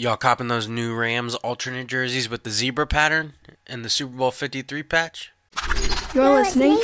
Y'all 0.00 0.16
copping 0.16 0.48
those 0.48 0.66
new 0.66 0.94
Rams 0.94 1.34
alternate 1.34 1.86
jerseys 1.86 2.30
with 2.30 2.42
the 2.42 2.48
zebra 2.48 2.86
pattern 2.86 3.34
and 3.66 3.84
the 3.84 3.90
Super 3.90 4.16
Bowl 4.16 4.30
53 4.30 4.82
patch? 4.82 5.30
You're 6.14 6.36
listening 6.36 6.78
to 6.78 6.82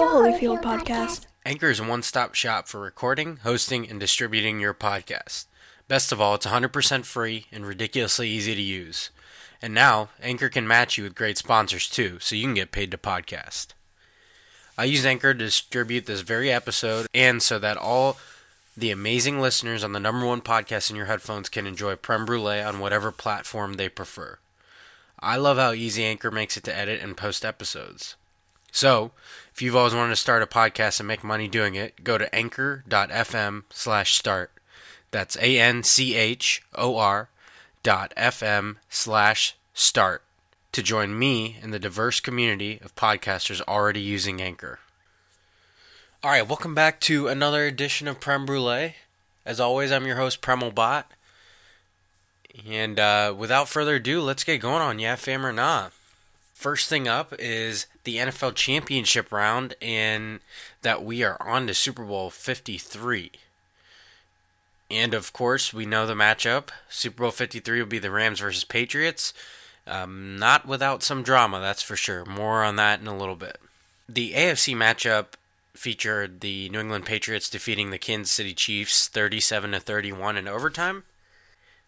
a 0.00 0.04
Holyfield 0.04 0.64
podcast. 0.64 1.26
Anchor 1.44 1.70
is 1.70 1.78
a 1.78 1.84
one 1.84 2.02
stop 2.02 2.34
shop 2.34 2.66
for 2.66 2.80
recording, 2.80 3.36
hosting, 3.44 3.88
and 3.88 4.00
distributing 4.00 4.58
your 4.58 4.74
podcast. 4.74 5.46
Best 5.86 6.10
of 6.10 6.20
all, 6.20 6.34
it's 6.34 6.44
100% 6.44 7.04
free 7.04 7.46
and 7.52 7.64
ridiculously 7.64 8.28
easy 8.28 8.56
to 8.56 8.60
use. 8.60 9.10
And 9.62 9.72
now, 9.72 10.08
Anchor 10.20 10.48
can 10.48 10.66
match 10.66 10.98
you 10.98 11.04
with 11.04 11.14
great 11.14 11.38
sponsors 11.38 11.88
too, 11.88 12.18
so 12.18 12.34
you 12.34 12.42
can 12.42 12.54
get 12.54 12.72
paid 12.72 12.90
to 12.90 12.98
podcast. 12.98 13.68
I 14.76 14.86
use 14.86 15.06
Anchor 15.06 15.32
to 15.32 15.38
distribute 15.38 16.06
this 16.06 16.22
very 16.22 16.50
episode 16.50 17.06
and 17.14 17.40
so 17.40 17.60
that 17.60 17.76
all 17.76 18.16
the 18.76 18.90
amazing 18.90 19.40
listeners 19.40 19.82
on 19.82 19.92
the 19.92 20.00
number 20.00 20.26
one 20.26 20.42
podcast 20.42 20.90
in 20.90 20.96
your 20.96 21.06
headphones 21.06 21.48
can 21.48 21.66
enjoy 21.66 21.96
Prem 21.96 22.26
Brulee 22.26 22.60
on 22.60 22.78
whatever 22.78 23.10
platform 23.10 23.74
they 23.74 23.88
prefer. 23.88 24.38
I 25.18 25.36
love 25.36 25.56
how 25.56 25.72
easy 25.72 26.04
Anchor 26.04 26.30
makes 26.30 26.56
it 26.56 26.64
to 26.64 26.76
edit 26.76 27.00
and 27.00 27.16
post 27.16 27.44
episodes. 27.44 28.16
So, 28.70 29.12
if 29.54 29.62
you've 29.62 29.76
always 29.76 29.94
wanted 29.94 30.10
to 30.10 30.16
start 30.16 30.42
a 30.42 30.46
podcast 30.46 31.00
and 31.00 31.08
make 31.08 31.24
money 31.24 31.48
doing 31.48 31.74
it, 31.74 32.04
go 32.04 32.18
to 32.18 32.34
anchor.fm 32.34 33.62
slash 33.70 34.14
start. 34.14 34.50
That's 35.10 35.36
A 35.38 35.58
N 35.58 35.82
C 35.82 36.14
H 36.14 36.62
O 36.74 36.98
R 36.98 37.30
dot 37.82 38.12
FM 38.16 38.76
slash 38.90 39.56
start 39.72 40.22
to 40.72 40.82
join 40.82 41.18
me 41.18 41.56
in 41.62 41.70
the 41.70 41.78
diverse 41.78 42.20
community 42.20 42.78
of 42.84 42.94
podcasters 42.94 43.62
already 43.62 44.00
using 44.00 44.42
Anchor. 44.42 44.80
All 46.26 46.32
right, 46.32 46.48
welcome 46.48 46.74
back 46.74 46.98
to 47.02 47.28
another 47.28 47.66
edition 47.66 48.08
of 48.08 48.18
Prem 48.18 48.46
Brulee. 48.46 48.96
As 49.44 49.60
always, 49.60 49.92
I'm 49.92 50.06
your 50.08 50.16
host, 50.16 50.42
Premelbot. 50.42 51.04
And 52.68 52.98
uh, 52.98 53.32
without 53.38 53.68
further 53.68 53.94
ado, 53.94 54.20
let's 54.20 54.42
get 54.42 54.60
going 54.60 54.82
on 54.82 54.98
Yeah 54.98 55.14
Fam 55.14 55.46
or 55.46 55.52
Nah. 55.52 55.90
First 56.52 56.88
thing 56.88 57.06
up 57.06 57.32
is 57.38 57.86
the 58.02 58.16
NFL 58.16 58.56
Championship 58.56 59.30
round, 59.30 59.76
and 59.80 60.40
that 60.82 61.04
we 61.04 61.22
are 61.22 61.40
on 61.40 61.68
to 61.68 61.74
Super 61.74 62.02
Bowl 62.02 62.30
53. 62.30 63.30
And 64.90 65.14
of 65.14 65.32
course, 65.32 65.72
we 65.72 65.86
know 65.86 66.08
the 66.08 66.14
matchup. 66.14 66.70
Super 66.88 67.22
Bowl 67.22 67.30
53 67.30 67.78
will 67.78 67.86
be 67.86 68.00
the 68.00 68.10
Rams 68.10 68.40
versus 68.40 68.64
Patriots. 68.64 69.32
Um, 69.86 70.40
not 70.40 70.66
without 70.66 71.04
some 71.04 71.22
drama, 71.22 71.60
that's 71.60 71.82
for 71.82 71.94
sure. 71.94 72.24
More 72.24 72.64
on 72.64 72.74
that 72.74 72.98
in 72.98 73.06
a 73.06 73.16
little 73.16 73.36
bit. 73.36 73.60
The 74.08 74.32
AFC 74.32 74.74
matchup 74.74 75.26
featured 75.78 76.40
the 76.40 76.68
New 76.70 76.80
England 76.80 77.04
Patriots 77.06 77.50
defeating 77.50 77.90
the 77.90 77.98
Kansas 77.98 78.32
City 78.32 78.54
Chiefs 78.54 79.08
37 79.08 79.72
to 79.72 79.80
31 79.80 80.36
in 80.36 80.48
overtime. 80.48 81.04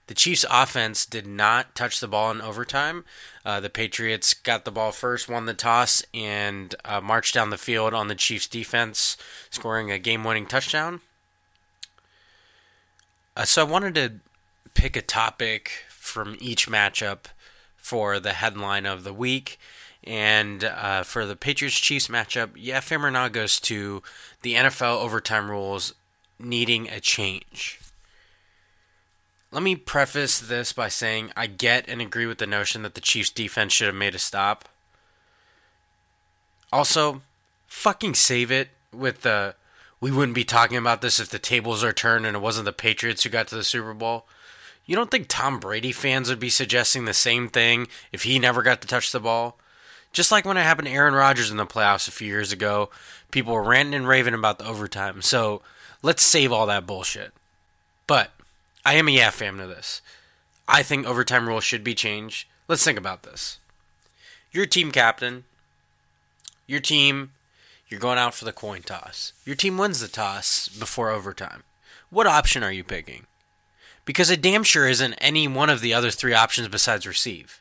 The 0.08 0.14
Chiefs' 0.14 0.46
offense 0.50 1.04
did 1.04 1.26
not 1.26 1.74
touch 1.74 2.00
the 2.00 2.08
ball 2.08 2.30
in 2.30 2.40
overtime. 2.40 3.04
Uh, 3.44 3.60
the 3.60 3.68
Patriots 3.68 4.32
got 4.32 4.64
the 4.64 4.70
ball 4.70 4.90
first, 4.90 5.28
won 5.28 5.44
the 5.44 5.52
toss, 5.52 6.02
and 6.14 6.74
uh, 6.84 7.02
marched 7.02 7.34
down 7.34 7.50
the 7.50 7.58
field 7.58 7.92
on 7.92 8.08
the 8.08 8.14
Chiefs' 8.14 8.46
defense, 8.46 9.18
scoring 9.50 9.90
a 9.90 9.98
game 9.98 10.24
winning 10.24 10.46
touchdown. 10.46 11.02
Uh, 13.36 13.44
so 13.44 13.66
I 13.66 13.70
wanted 13.70 13.94
to 13.96 14.12
pick 14.72 14.96
a 14.96 15.02
topic 15.02 15.84
from 15.90 16.38
each 16.40 16.68
matchup 16.68 17.26
for 17.76 18.18
the 18.18 18.32
headline 18.32 18.86
of 18.86 19.04
the 19.04 19.12
week. 19.12 19.58
And 20.04 20.64
uh, 20.64 21.02
for 21.02 21.26
the 21.26 21.36
Patriots 21.36 21.78
Chiefs 21.78 22.08
matchup, 22.08 22.50
yeah, 22.56 22.80
Famerna 22.80 23.30
goes 23.30 23.60
to 23.60 24.02
the 24.42 24.54
NFL 24.54 25.02
overtime 25.02 25.50
rules 25.50 25.94
needing 26.38 26.88
a 26.88 27.00
change. 27.00 27.80
Let 29.50 29.62
me 29.62 29.76
preface 29.76 30.38
this 30.38 30.72
by 30.72 30.88
saying 30.88 31.32
I 31.36 31.46
get 31.46 31.88
and 31.88 32.00
agree 32.00 32.26
with 32.26 32.38
the 32.38 32.46
notion 32.46 32.82
that 32.82 32.94
the 32.94 33.00
Chiefs 33.00 33.30
defense 33.30 33.72
should 33.72 33.86
have 33.86 33.94
made 33.96 34.14
a 34.14 34.18
stop. 34.18 34.68
Also, 36.70 37.22
fucking 37.66 38.14
save 38.14 38.50
it 38.50 38.68
with 38.92 39.22
the 39.22 39.54
we 40.00 40.12
wouldn't 40.12 40.34
be 40.34 40.44
talking 40.44 40.76
about 40.76 41.00
this 41.00 41.18
if 41.18 41.30
the 41.30 41.38
tables 41.38 41.82
are 41.82 41.92
turned 41.92 42.24
and 42.24 42.36
it 42.36 42.40
wasn't 42.40 42.66
the 42.66 42.72
Patriots 42.72 43.24
who 43.24 43.30
got 43.30 43.48
to 43.48 43.56
the 43.56 43.64
Super 43.64 43.94
Bowl. 43.94 44.26
You 44.86 44.94
don't 44.94 45.10
think 45.10 45.26
Tom 45.28 45.58
Brady 45.58 45.92
fans 45.92 46.28
would 46.28 46.38
be 46.38 46.50
suggesting 46.50 47.04
the 47.04 47.14
same 47.14 47.48
thing 47.48 47.88
if 48.12 48.22
he 48.22 48.38
never 48.38 48.62
got 48.62 48.80
to 48.80 48.88
touch 48.88 49.10
the 49.12 49.20
ball? 49.20 49.58
Just 50.12 50.32
like 50.32 50.44
when 50.44 50.56
it 50.56 50.62
happened 50.62 50.88
to 50.88 50.94
Aaron 50.94 51.14
Rodgers 51.14 51.50
in 51.50 51.56
the 51.56 51.66
playoffs 51.66 52.08
a 52.08 52.12
few 52.12 52.28
years 52.28 52.52
ago, 52.52 52.90
people 53.30 53.52
were 53.52 53.62
ranting 53.62 53.94
and 53.94 54.08
raving 54.08 54.34
about 54.34 54.58
the 54.58 54.66
overtime. 54.66 55.22
So 55.22 55.62
let's 56.02 56.22
save 56.22 56.52
all 56.52 56.66
that 56.66 56.86
bullshit. 56.86 57.32
But 58.06 58.30
I 58.84 58.94
am 58.94 59.08
a 59.08 59.12
yeah 59.12 59.30
fan 59.30 59.60
of 59.60 59.68
this. 59.68 60.00
I 60.66 60.82
think 60.82 61.06
overtime 61.06 61.46
rules 61.48 61.64
should 61.64 61.84
be 61.84 61.94
changed. 61.94 62.46
Let's 62.68 62.84
think 62.84 62.98
about 62.98 63.22
this. 63.22 63.58
You're 64.50 64.66
team 64.66 64.90
captain. 64.90 65.44
Your 66.66 66.80
team, 66.80 67.32
you're 67.88 68.00
going 68.00 68.18
out 68.18 68.34
for 68.34 68.44
the 68.44 68.52
coin 68.52 68.82
toss. 68.82 69.32
Your 69.44 69.56
team 69.56 69.78
wins 69.78 70.00
the 70.00 70.08
toss 70.08 70.68
before 70.68 71.10
overtime. 71.10 71.62
What 72.10 72.26
option 72.26 72.62
are 72.62 72.72
you 72.72 72.84
picking? 72.84 73.26
Because 74.04 74.30
it 74.30 74.42
damn 74.42 74.64
sure 74.64 74.88
isn't 74.88 75.14
any 75.14 75.48
one 75.48 75.70
of 75.70 75.80
the 75.80 75.94
other 75.94 76.10
three 76.10 76.34
options 76.34 76.68
besides 76.68 77.06
receive. 77.06 77.60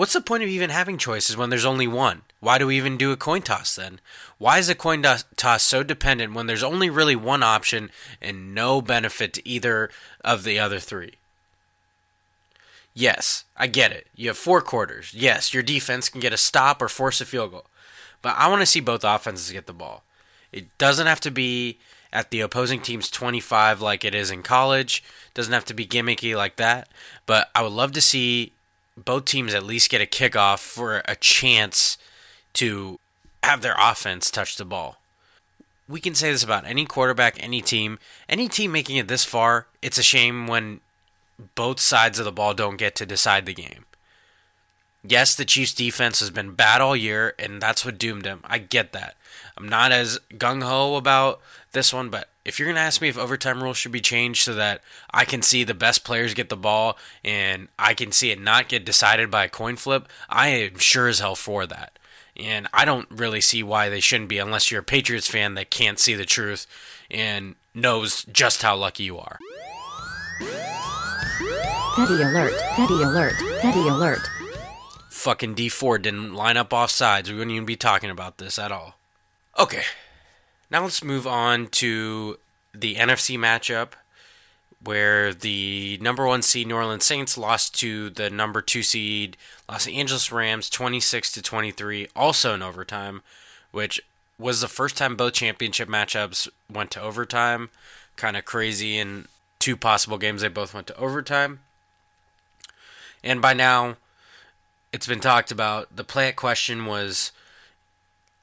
What's 0.00 0.14
the 0.14 0.22
point 0.22 0.42
of 0.42 0.48
even 0.48 0.70
having 0.70 0.96
choices 0.96 1.36
when 1.36 1.50
there's 1.50 1.66
only 1.66 1.86
one? 1.86 2.22
Why 2.40 2.56
do 2.56 2.68
we 2.68 2.78
even 2.78 2.96
do 2.96 3.12
a 3.12 3.18
coin 3.18 3.42
toss 3.42 3.76
then? 3.76 4.00
Why 4.38 4.56
is 4.56 4.70
a 4.70 4.74
coin 4.74 5.02
toss 5.02 5.62
so 5.62 5.82
dependent 5.82 6.32
when 6.32 6.46
there's 6.46 6.62
only 6.62 6.88
really 6.88 7.14
one 7.14 7.42
option 7.42 7.90
and 8.18 8.54
no 8.54 8.80
benefit 8.80 9.34
to 9.34 9.46
either 9.46 9.90
of 10.24 10.42
the 10.42 10.58
other 10.58 10.78
three? 10.78 11.16
Yes, 12.94 13.44
I 13.58 13.66
get 13.66 13.92
it. 13.92 14.06
You 14.16 14.28
have 14.28 14.38
four 14.38 14.62
quarters. 14.62 15.12
Yes, 15.12 15.52
your 15.52 15.62
defense 15.62 16.08
can 16.08 16.22
get 16.22 16.32
a 16.32 16.38
stop 16.38 16.80
or 16.80 16.88
force 16.88 17.20
a 17.20 17.26
field 17.26 17.50
goal. 17.50 17.66
But 18.22 18.36
I 18.38 18.48
want 18.48 18.62
to 18.62 18.66
see 18.66 18.80
both 18.80 19.04
offenses 19.04 19.52
get 19.52 19.66
the 19.66 19.74
ball. 19.74 20.02
It 20.50 20.78
doesn't 20.78 21.08
have 21.08 21.20
to 21.20 21.30
be 21.30 21.76
at 22.10 22.30
the 22.30 22.40
opposing 22.40 22.80
team's 22.80 23.10
25 23.10 23.82
like 23.82 24.06
it 24.06 24.14
is 24.14 24.30
in 24.30 24.44
college. 24.44 25.04
Doesn't 25.34 25.52
have 25.52 25.66
to 25.66 25.74
be 25.74 25.86
gimmicky 25.86 26.34
like 26.34 26.56
that. 26.56 26.88
But 27.26 27.50
I 27.54 27.60
would 27.60 27.72
love 27.72 27.92
to 27.92 28.00
see 28.00 28.54
both 29.04 29.24
teams 29.24 29.54
at 29.54 29.62
least 29.62 29.90
get 29.90 30.00
a 30.00 30.06
kickoff 30.06 30.58
for 30.58 31.02
a 31.06 31.16
chance 31.16 31.98
to 32.54 32.98
have 33.42 33.62
their 33.62 33.76
offense 33.78 34.30
touch 34.30 34.56
the 34.56 34.64
ball. 34.64 34.98
We 35.88 36.00
can 36.00 36.14
say 36.14 36.30
this 36.30 36.44
about 36.44 36.66
any 36.66 36.84
quarterback, 36.84 37.42
any 37.42 37.62
team, 37.62 37.98
any 38.28 38.48
team 38.48 38.72
making 38.72 38.96
it 38.96 39.08
this 39.08 39.24
far. 39.24 39.66
It's 39.82 39.98
a 39.98 40.02
shame 40.02 40.46
when 40.46 40.80
both 41.54 41.80
sides 41.80 42.18
of 42.18 42.24
the 42.24 42.32
ball 42.32 42.54
don't 42.54 42.76
get 42.76 42.94
to 42.96 43.06
decide 43.06 43.46
the 43.46 43.54
game. 43.54 43.86
Yes, 45.02 45.34
the 45.34 45.46
Chiefs' 45.46 45.72
defense 45.72 46.20
has 46.20 46.30
been 46.30 46.52
bad 46.52 46.80
all 46.82 46.94
year, 46.94 47.34
and 47.38 47.60
that's 47.60 47.84
what 47.84 47.98
doomed 47.98 48.22
them. 48.22 48.40
I 48.44 48.58
get 48.58 48.92
that. 48.92 49.16
I'm 49.56 49.68
not 49.68 49.92
as 49.92 50.18
gung 50.34 50.62
ho 50.62 50.96
about 50.96 51.40
this 51.72 51.92
one, 51.92 52.08
but 52.08 52.28
if 52.44 52.58
you're 52.58 52.66
going 52.66 52.76
to 52.76 52.80
ask 52.80 53.00
me 53.00 53.08
if 53.08 53.18
overtime 53.18 53.62
rules 53.62 53.76
should 53.76 53.92
be 53.92 54.00
changed 54.00 54.42
so 54.42 54.54
that 54.54 54.82
I 55.12 55.24
can 55.24 55.42
see 55.42 55.62
the 55.62 55.74
best 55.74 56.04
players 56.04 56.34
get 56.34 56.48
the 56.48 56.56
ball 56.56 56.98
and 57.24 57.68
I 57.78 57.94
can 57.94 58.12
see 58.12 58.30
it 58.30 58.40
not 58.40 58.68
get 58.68 58.84
decided 58.84 59.30
by 59.30 59.44
a 59.44 59.48
coin 59.48 59.76
flip, 59.76 60.08
I 60.28 60.48
am 60.48 60.78
sure 60.78 61.08
as 61.08 61.20
hell 61.20 61.36
for 61.36 61.66
that. 61.66 61.98
And 62.36 62.68
I 62.72 62.84
don't 62.84 63.08
really 63.10 63.40
see 63.40 63.62
why 63.62 63.88
they 63.88 64.00
shouldn't 64.00 64.30
be 64.30 64.38
unless 64.38 64.70
you're 64.70 64.80
a 64.80 64.84
Patriots 64.84 65.28
fan 65.28 65.54
that 65.54 65.70
can't 65.70 65.98
see 65.98 66.14
the 66.14 66.24
truth 66.24 66.66
and 67.10 67.54
knows 67.74 68.24
just 68.24 68.62
how 68.62 68.76
lucky 68.76 69.04
you 69.04 69.18
are. 69.18 69.38
Petty 71.96 72.22
alert, 72.22 72.52
petty 72.72 73.02
alert, 73.02 73.34
petty 73.60 73.86
alert. 73.88 74.20
Fucking 75.10 75.54
Dee 75.54 75.68
Ford 75.68 76.02
didn't 76.02 76.34
line 76.34 76.56
up 76.56 76.72
off 76.72 76.90
sides. 76.90 77.30
We 77.30 77.36
wouldn't 77.36 77.54
even 77.54 77.66
be 77.66 77.76
talking 77.76 78.10
about 78.10 78.38
this 78.38 78.58
at 78.58 78.72
all. 78.72 78.96
Okay, 79.58 79.82
now 80.70 80.82
let's 80.82 81.02
move 81.02 81.26
on 81.26 81.66
to 81.68 82.38
the 82.74 82.96
NFC 82.96 83.38
matchup 83.38 83.92
where 84.82 85.34
the 85.34 85.98
number 86.00 86.26
one 86.26 86.42
seed 86.42 86.66
New 86.66 86.74
Orleans 86.74 87.04
Saints 87.04 87.36
lost 87.36 87.78
to 87.80 88.10
the 88.10 88.30
number 88.30 88.62
two 88.62 88.82
seed 88.82 89.36
Los 89.68 89.86
Angeles 89.86 90.32
Rams 90.32 90.70
26 90.70 91.32
to 91.32 91.42
23, 91.42 92.08
also 92.16 92.54
in 92.54 92.62
overtime, 92.62 93.22
which 93.72 94.00
was 94.38 94.60
the 94.60 94.68
first 94.68 94.96
time 94.96 95.16
both 95.16 95.34
championship 95.34 95.88
matchups 95.88 96.48
went 96.72 96.90
to 96.92 97.02
overtime. 97.02 97.68
Kind 98.16 98.36
of 98.36 98.44
crazy 98.44 98.96
in 98.96 99.26
two 99.58 99.76
possible 99.76 100.18
games 100.18 100.40
they 100.40 100.48
both 100.48 100.72
went 100.72 100.86
to 100.86 100.96
overtime. 100.96 101.60
And 103.22 103.42
by 103.42 103.52
now, 103.52 103.96
it's 104.92 105.06
been 105.06 105.20
talked 105.20 105.50
about. 105.50 105.94
The 105.94 106.04
play 106.04 106.28
at 106.28 106.36
question 106.36 106.86
was 106.86 107.32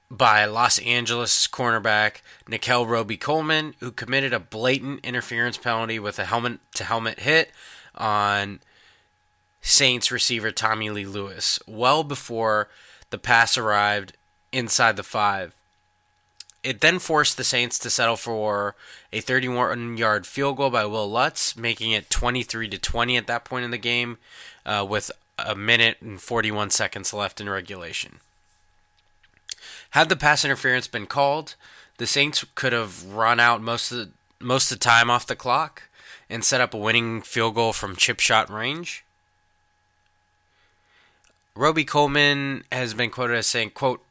by 0.09 0.45
Los 0.45 0.79
Angeles 0.79 1.47
cornerback 1.47 2.21
Nickell 2.47 2.87
Robey-Coleman, 2.87 3.75
who 3.79 3.91
committed 3.91 4.33
a 4.33 4.39
blatant 4.39 5.05
interference 5.05 5.57
penalty 5.57 5.99
with 5.99 6.17
a 6.17 6.25
helmet 6.25 6.59
to 6.75 6.83
helmet 6.83 7.19
hit 7.19 7.51
on 7.95 8.59
Saints 9.61 10.11
receiver 10.11 10.51
Tommy 10.51 10.89
Lee 10.89 11.05
Lewis, 11.05 11.59
well 11.67 12.03
before 12.03 12.69
the 13.09 13.17
pass 13.17 13.57
arrived 13.57 14.13
inside 14.51 14.95
the 14.95 15.03
five. 15.03 15.53
It 16.63 16.81
then 16.81 16.99
forced 16.99 17.37
the 17.37 17.43
Saints 17.43 17.77
to 17.79 17.89
settle 17.89 18.17
for 18.17 18.75
a 19.13 19.21
31-yard 19.21 20.25
field 20.25 20.57
goal 20.57 20.69
by 20.69 20.85
Wil 20.85 21.09
Lutz, 21.09 21.55
making 21.55 21.91
it 21.91 22.09
23 22.09 22.67
to 22.69 22.77
20 22.77 23.17
at 23.17 23.27
that 23.27 23.45
point 23.45 23.65
in 23.65 23.71
the 23.71 23.77
game, 23.77 24.17
uh, 24.65 24.85
with 24.87 25.11
a 25.37 25.55
minute 25.55 25.97
and 26.01 26.19
41 26.19 26.69
seconds 26.71 27.13
left 27.13 27.39
in 27.39 27.49
regulation. 27.49 28.19
Had 29.91 30.09
the 30.09 30.15
pass 30.15 30.43
interference 30.43 30.87
been 30.87 31.07
called, 31.07 31.55
the 31.97 32.07
Saints 32.07 32.45
could 32.55 32.73
have 32.73 33.05
run 33.05 33.39
out 33.39 33.61
most 33.61 33.91
of 33.91 33.97
the, 33.97 34.09
most 34.39 34.71
of 34.71 34.79
the 34.79 34.83
time 34.83 35.09
off 35.09 35.27
the 35.27 35.35
clock 35.35 35.83
and 36.29 36.43
set 36.43 36.61
up 36.61 36.73
a 36.73 36.77
winning 36.77 37.21
field 37.21 37.55
goal 37.55 37.73
from 37.73 37.95
chip 37.95 38.19
shot 38.19 38.49
range. 38.49 39.03
Robey-Coleman 41.55 42.65
has 42.71 42.93
been 42.93 43.09
quoted 43.09 43.37
as 43.37 43.47
saying, 43.47 43.71
quote, 43.71 44.03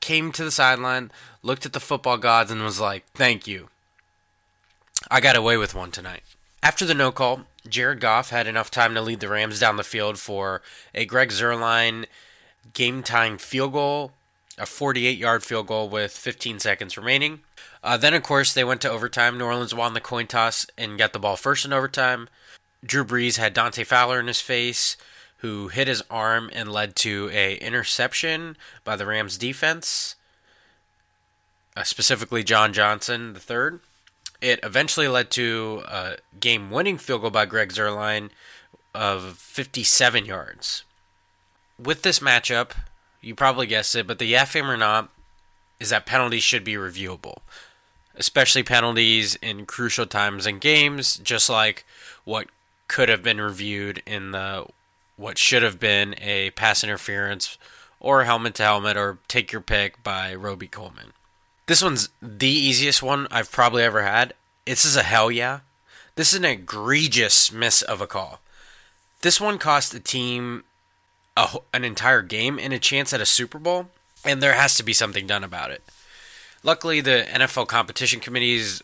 came 0.00 0.32
to 0.32 0.44
the 0.44 0.50
sideline, 0.50 1.10
looked 1.42 1.64
at 1.64 1.72
the 1.72 1.80
football 1.80 2.18
gods, 2.18 2.50
and 2.50 2.62
was 2.62 2.80
like, 2.80 3.04
thank 3.14 3.46
you. 3.46 3.68
I 5.10 5.20
got 5.20 5.36
away 5.36 5.56
with 5.56 5.74
one 5.74 5.90
tonight. 5.90 6.22
After 6.62 6.84
the 6.84 6.94
no 6.94 7.10
call, 7.10 7.46
Jared 7.66 8.00
Goff 8.00 8.30
had 8.30 8.46
enough 8.46 8.70
time 8.70 8.94
to 8.94 9.00
lead 9.00 9.20
the 9.20 9.28
Rams 9.28 9.60
down 9.60 9.76
the 9.76 9.84
field 9.84 10.18
for 10.18 10.60
a 10.94 11.04
Greg 11.04 11.30
Zuerlein 11.30 12.04
game 12.74 13.02
time 13.02 13.38
field 13.38 13.72
goal, 13.72 14.12
a 14.58 14.66
48 14.66 15.16
yard 15.18 15.42
field 15.42 15.66
goal 15.66 15.88
with 15.88 16.12
15 16.12 16.58
seconds 16.58 16.96
remaining. 16.96 17.40
Uh, 17.82 17.96
then, 17.96 18.14
of 18.14 18.22
course, 18.22 18.52
they 18.52 18.64
went 18.64 18.80
to 18.82 18.90
overtime. 18.90 19.38
New 19.38 19.44
Orleans 19.44 19.74
won 19.74 19.94
the 19.94 20.00
coin 20.00 20.26
toss 20.26 20.66
and 20.76 20.98
got 20.98 21.12
the 21.12 21.18
ball 21.18 21.36
first 21.36 21.64
in 21.64 21.72
overtime. 21.72 22.28
Drew 22.84 23.04
Brees 23.04 23.38
had 23.38 23.54
Dante 23.54 23.84
Fowler 23.84 24.20
in 24.20 24.26
his 24.26 24.40
face, 24.40 24.96
who 25.38 25.68
hit 25.68 25.88
his 25.88 26.02
arm 26.10 26.50
and 26.52 26.72
led 26.72 26.96
to 26.96 27.30
a 27.32 27.56
interception 27.56 28.56
by 28.84 28.96
the 28.96 29.06
Rams 29.06 29.38
defense, 29.38 30.16
uh, 31.76 31.84
specifically 31.84 32.42
John 32.42 32.72
Johnson 32.72 33.32
the 33.32 33.40
third. 33.40 33.80
It 34.40 34.60
eventually 34.62 35.08
led 35.08 35.30
to 35.32 35.82
a 35.88 36.16
game-winning 36.38 36.98
field 36.98 37.22
goal 37.22 37.30
by 37.30 37.46
Greg 37.46 37.72
Zuerlein 37.72 38.30
of 38.94 39.36
57 39.38 40.24
yards. 40.24 40.84
With 41.78 42.02
this 42.02 42.20
matchup, 42.20 42.70
you 43.20 43.34
probably 43.34 43.66
guessed 43.66 43.94
it, 43.94 44.06
but 44.06 44.18
the 44.18 44.26
yeah 44.26 44.44
fame 44.44 44.70
or 44.70 44.76
not 44.76 45.10
is 45.80 45.90
that 45.90 46.06
penalties 46.06 46.42
should 46.42 46.64
be 46.64 46.74
reviewable, 46.74 47.38
especially 48.16 48.62
penalties 48.62 49.36
in 49.36 49.66
crucial 49.66 50.06
times 50.06 50.46
in 50.46 50.58
games, 50.58 51.16
just 51.18 51.48
like 51.48 51.84
what 52.24 52.48
could 52.88 53.08
have 53.08 53.22
been 53.22 53.40
reviewed 53.40 54.02
in 54.06 54.32
the 54.32 54.66
what 55.16 55.36
should 55.36 55.62
have 55.62 55.80
been 55.80 56.14
a 56.20 56.50
pass 56.50 56.84
interference 56.84 57.58
or 58.00 58.24
helmet 58.24 58.54
to 58.54 58.62
helmet 58.62 58.96
or 58.96 59.18
take 59.26 59.50
your 59.52 59.60
pick 59.60 60.02
by 60.04 60.32
Robey-Coleman. 60.34 61.12
This 61.66 61.82
one's 61.82 62.08
the 62.22 62.48
easiest 62.48 63.02
one 63.02 63.26
I've 63.30 63.50
probably 63.50 63.82
ever 63.82 64.02
had. 64.02 64.32
This 64.64 64.84
is 64.84 64.96
a 64.96 65.02
hell 65.02 65.30
yeah. 65.30 65.60
This 66.14 66.32
is 66.32 66.38
an 66.38 66.44
egregious 66.44 67.52
miss 67.52 67.82
of 67.82 68.00
a 68.00 68.06
call. 68.06 68.40
This 69.22 69.40
one 69.40 69.58
cost 69.58 69.92
the 69.92 70.00
team 70.00 70.64
a, 71.38 71.58
an 71.72 71.84
entire 71.84 72.22
game 72.22 72.58
and 72.58 72.72
a 72.72 72.78
chance 72.78 73.12
at 73.12 73.20
a 73.20 73.26
Super 73.26 73.58
Bowl, 73.58 73.88
and 74.24 74.42
there 74.42 74.54
has 74.54 74.74
to 74.76 74.82
be 74.82 74.92
something 74.92 75.26
done 75.26 75.44
about 75.44 75.70
it. 75.70 75.82
Luckily, 76.64 77.00
the 77.00 77.26
NFL 77.30 77.68
competition 77.68 78.18
committee 78.18 78.56
is 78.56 78.82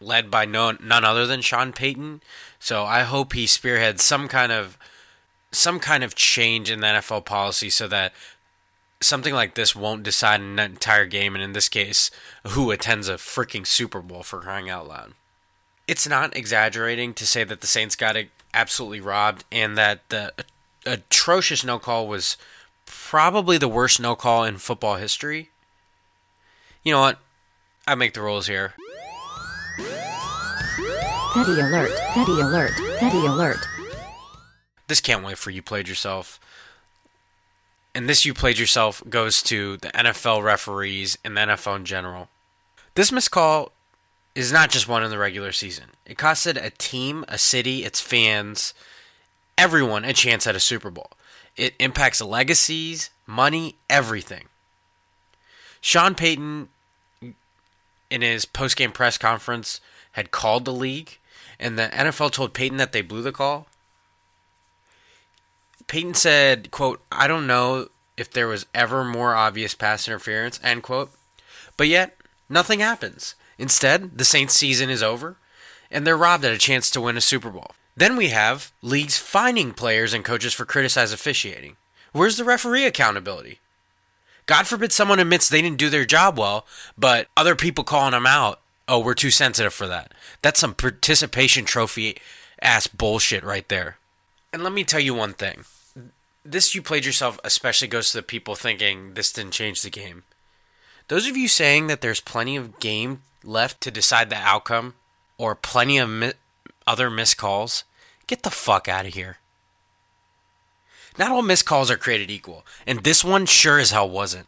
led 0.00 0.30
by 0.30 0.44
no, 0.44 0.76
none 0.80 1.04
other 1.04 1.26
than 1.26 1.40
Sean 1.40 1.72
Payton, 1.72 2.20
so 2.60 2.84
I 2.84 3.02
hope 3.02 3.32
he 3.32 3.46
spearheads 3.46 4.04
some 4.04 4.28
kind 4.28 4.52
of 4.52 4.76
some 5.50 5.80
kind 5.80 6.04
of 6.04 6.14
change 6.14 6.70
in 6.70 6.80
the 6.80 6.86
NFL 6.86 7.24
policy 7.24 7.70
so 7.70 7.88
that 7.88 8.12
something 9.00 9.32
like 9.32 9.54
this 9.54 9.74
won't 9.74 10.02
decide 10.02 10.42
an 10.42 10.58
entire 10.58 11.06
game, 11.06 11.34
and 11.34 11.42
in 11.42 11.54
this 11.54 11.70
case, 11.70 12.10
who 12.48 12.70
attends 12.70 13.08
a 13.08 13.14
freaking 13.14 13.66
Super 13.66 14.02
Bowl 14.02 14.22
for 14.22 14.40
crying 14.40 14.68
out 14.68 14.86
loud. 14.86 15.14
It's 15.86 16.06
not 16.06 16.36
exaggerating 16.36 17.14
to 17.14 17.26
say 17.26 17.44
that 17.44 17.62
the 17.62 17.66
Saints 17.66 17.96
got 17.96 18.16
absolutely 18.52 19.00
robbed, 19.00 19.44
and 19.50 19.78
that 19.78 20.06
the 20.10 20.34
atrocious 20.86 21.64
no 21.64 21.78
call 21.78 22.06
was 22.06 22.36
probably 22.86 23.58
the 23.58 23.68
worst 23.68 24.00
no 24.00 24.14
call 24.14 24.44
in 24.44 24.58
football 24.58 24.96
history. 24.96 25.50
You 26.82 26.92
know 26.92 27.00
what? 27.00 27.18
I 27.86 27.94
make 27.94 28.14
the 28.14 28.22
rules 28.22 28.46
here. 28.46 28.74
Petty 31.34 31.60
alert, 31.60 31.90
petty 32.10 32.40
alert, 32.40 32.72
petty 32.98 33.26
alert. 33.26 33.58
This 34.88 35.00
can't 35.00 35.24
wait 35.24 35.38
for 35.38 35.50
you 35.50 35.62
played 35.62 35.88
yourself. 35.88 36.40
And 37.94 38.08
this 38.08 38.24
you 38.24 38.32
played 38.32 38.58
yourself 38.58 39.02
goes 39.08 39.42
to 39.44 39.76
the 39.78 39.88
NFL 39.88 40.42
referees 40.42 41.18
and 41.24 41.36
the 41.36 41.42
NFL 41.42 41.76
in 41.76 41.84
general. 41.84 42.28
This 42.94 43.12
missed 43.12 43.30
call 43.30 43.72
is 44.34 44.52
not 44.52 44.70
just 44.70 44.88
one 44.88 45.02
in 45.02 45.10
the 45.10 45.18
regular 45.18 45.52
season. 45.52 45.86
It 46.06 46.16
costed 46.16 46.62
a 46.62 46.70
team, 46.70 47.24
a 47.28 47.38
city, 47.38 47.84
its 47.84 48.00
fans, 48.00 48.72
everyone 49.58 50.04
a 50.04 50.14
chance 50.14 50.46
at 50.46 50.56
a 50.56 50.60
Super 50.60 50.90
Bowl. 50.90 51.10
It 51.56 51.74
impacts 51.78 52.22
legacies, 52.22 53.10
money, 53.26 53.74
everything. 53.90 54.44
Sean 55.80 56.14
Payton, 56.14 56.68
in 58.10 58.22
his 58.22 58.44
post-game 58.44 58.92
press 58.92 59.18
conference, 59.18 59.80
had 60.12 60.30
called 60.30 60.64
the 60.64 60.72
league, 60.72 61.18
and 61.60 61.78
the 61.78 61.88
NFL 61.88 62.32
told 62.32 62.54
Payton 62.54 62.78
that 62.78 62.92
they 62.92 63.02
blew 63.02 63.20
the 63.20 63.32
call. 63.32 63.66
Payton 65.88 66.14
said, 66.14 66.70
quote, 66.70 67.02
I 67.10 67.26
don't 67.26 67.46
know 67.46 67.88
if 68.16 68.30
there 68.30 68.48
was 68.48 68.66
ever 68.74 69.04
more 69.04 69.34
obvious 69.34 69.74
pass 69.74 70.06
interference, 70.06 70.60
end 70.62 70.82
quote. 70.82 71.10
But 71.76 71.88
yet, 71.88 72.16
nothing 72.48 72.80
happens. 72.80 73.34
Instead, 73.58 74.18
the 74.18 74.24
Saints 74.24 74.54
season 74.54 74.90
is 74.90 75.02
over, 75.02 75.36
and 75.90 76.06
they're 76.06 76.16
robbed 76.16 76.44
at 76.44 76.52
a 76.52 76.58
chance 76.58 76.90
to 76.90 77.00
win 77.00 77.16
a 77.16 77.20
Super 77.20 77.50
Bowl. 77.50 77.72
Then 77.98 78.14
we 78.14 78.28
have 78.28 78.70
leagues 78.80 79.18
fining 79.18 79.72
players 79.72 80.14
and 80.14 80.24
coaches 80.24 80.54
for 80.54 80.64
criticized 80.64 81.12
officiating. 81.12 81.74
Where's 82.12 82.36
the 82.36 82.44
referee 82.44 82.84
accountability? 82.84 83.58
God 84.46 84.68
forbid 84.68 84.92
someone 84.92 85.18
admits 85.18 85.48
they 85.48 85.60
didn't 85.60 85.78
do 85.78 85.90
their 85.90 86.04
job 86.04 86.38
well, 86.38 86.64
but 86.96 87.26
other 87.36 87.56
people 87.56 87.82
calling 87.82 88.12
them 88.12 88.24
out, 88.24 88.60
oh, 88.86 89.00
we're 89.00 89.14
too 89.14 89.32
sensitive 89.32 89.74
for 89.74 89.88
that. 89.88 90.14
That's 90.42 90.60
some 90.60 90.74
participation 90.74 91.64
trophy 91.64 92.18
ass 92.62 92.86
bullshit 92.86 93.42
right 93.42 93.68
there. 93.68 93.98
And 94.52 94.62
let 94.62 94.72
me 94.72 94.84
tell 94.84 95.00
you 95.00 95.14
one 95.14 95.32
thing 95.32 95.64
this 96.44 96.76
you 96.76 96.80
played 96.80 97.04
yourself 97.04 97.40
especially 97.42 97.88
goes 97.88 98.12
to 98.12 98.18
the 98.18 98.22
people 98.22 98.54
thinking 98.54 99.14
this 99.14 99.32
didn't 99.32 99.52
change 99.52 99.82
the 99.82 99.90
game. 99.90 100.22
Those 101.08 101.28
of 101.28 101.36
you 101.36 101.48
saying 101.48 101.88
that 101.88 102.00
there's 102.00 102.20
plenty 102.20 102.54
of 102.54 102.78
game 102.78 103.22
left 103.42 103.80
to 103.80 103.90
decide 103.90 104.30
the 104.30 104.36
outcome 104.36 104.94
or 105.36 105.56
plenty 105.56 105.98
of 105.98 106.08
mi- 106.08 106.32
other 106.86 107.10
missed 107.10 107.36
calls, 107.36 107.84
get 108.28 108.44
the 108.44 108.50
fuck 108.50 108.88
out 108.88 109.06
of 109.06 109.14
here. 109.14 109.38
Not 111.18 111.32
all 111.32 111.42
missed 111.42 111.66
calls 111.66 111.90
are 111.90 111.96
created 111.96 112.30
equal, 112.30 112.64
and 112.86 113.02
this 113.02 113.24
one 113.24 113.46
sure 113.46 113.80
as 113.80 113.90
hell 113.90 114.08
wasn't. 114.08 114.46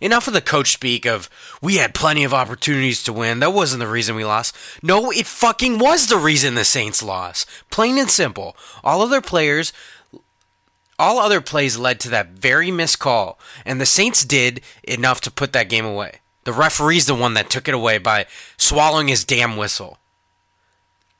Enough 0.00 0.28
of 0.28 0.34
the 0.34 0.42
coach 0.42 0.72
speak 0.72 1.06
of, 1.06 1.28
we 1.60 1.76
had 1.76 1.94
plenty 1.94 2.22
of 2.22 2.34
opportunities 2.34 3.02
to 3.02 3.12
win. 3.12 3.40
That 3.40 3.54
wasn't 3.54 3.80
the 3.80 3.88
reason 3.88 4.14
we 4.14 4.24
lost. 4.24 4.54
No, 4.82 5.10
it 5.10 5.26
fucking 5.26 5.78
was 5.78 6.06
the 6.06 6.18
reason 6.18 6.54
the 6.54 6.64
Saints 6.64 7.02
lost. 7.02 7.48
Plain 7.70 7.98
and 7.98 8.10
simple. 8.10 8.56
All 8.84 9.00
other 9.00 9.20
players 9.20 9.72
all 10.98 11.18
other 11.18 11.40
plays 11.40 11.76
led 11.76 12.00
to 12.00 12.10
that 12.10 12.30
very 12.30 12.70
missed 12.70 12.98
call, 12.98 13.38
and 13.64 13.80
the 13.80 13.86
Saints 13.86 14.24
did 14.24 14.60
enough 14.82 15.20
to 15.22 15.30
put 15.30 15.52
that 15.52 15.68
game 15.68 15.84
away. 15.84 16.20
The 16.44 16.52
referee's 16.52 17.06
the 17.06 17.14
one 17.14 17.34
that 17.34 17.50
took 17.50 17.68
it 17.68 17.74
away 17.74 17.98
by 17.98 18.26
swallowing 18.56 19.08
his 19.08 19.24
damn 19.24 19.56
whistle. 19.56 19.98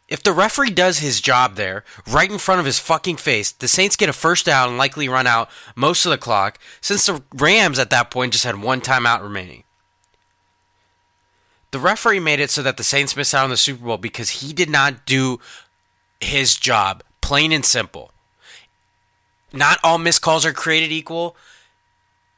If 0.08 0.22
the 0.22 0.32
referee 0.32 0.70
does 0.70 0.98
his 0.98 1.20
job 1.20 1.56
there, 1.56 1.84
right 2.06 2.30
in 2.30 2.38
front 2.38 2.60
of 2.60 2.66
his 2.66 2.78
fucking 2.78 3.16
face, 3.16 3.50
the 3.50 3.66
Saints 3.66 3.96
get 3.96 4.08
a 4.08 4.12
first 4.12 4.46
down 4.46 4.68
and 4.68 4.78
likely 4.78 5.08
run 5.08 5.26
out 5.26 5.50
most 5.74 6.06
of 6.06 6.10
the 6.10 6.18
clock, 6.18 6.58
since 6.80 7.06
the 7.06 7.22
Rams 7.34 7.78
at 7.78 7.90
that 7.90 8.10
point 8.10 8.32
just 8.32 8.44
had 8.44 8.62
one 8.62 8.80
timeout 8.80 9.22
remaining. 9.22 9.64
The 11.72 11.80
referee 11.80 12.20
made 12.20 12.38
it 12.38 12.50
so 12.50 12.62
that 12.62 12.76
the 12.76 12.84
Saints 12.84 13.16
missed 13.16 13.34
out 13.34 13.44
on 13.44 13.50
the 13.50 13.56
Super 13.56 13.84
Bowl 13.84 13.98
because 13.98 14.30
he 14.30 14.52
did 14.52 14.70
not 14.70 15.06
do 15.06 15.40
his 16.20 16.54
job, 16.54 17.02
plain 17.20 17.50
and 17.50 17.64
simple. 17.64 18.12
Not 19.52 19.78
all 19.82 19.98
missed 19.98 20.22
calls 20.22 20.46
are 20.46 20.52
created 20.52 20.92
equal. 20.92 21.36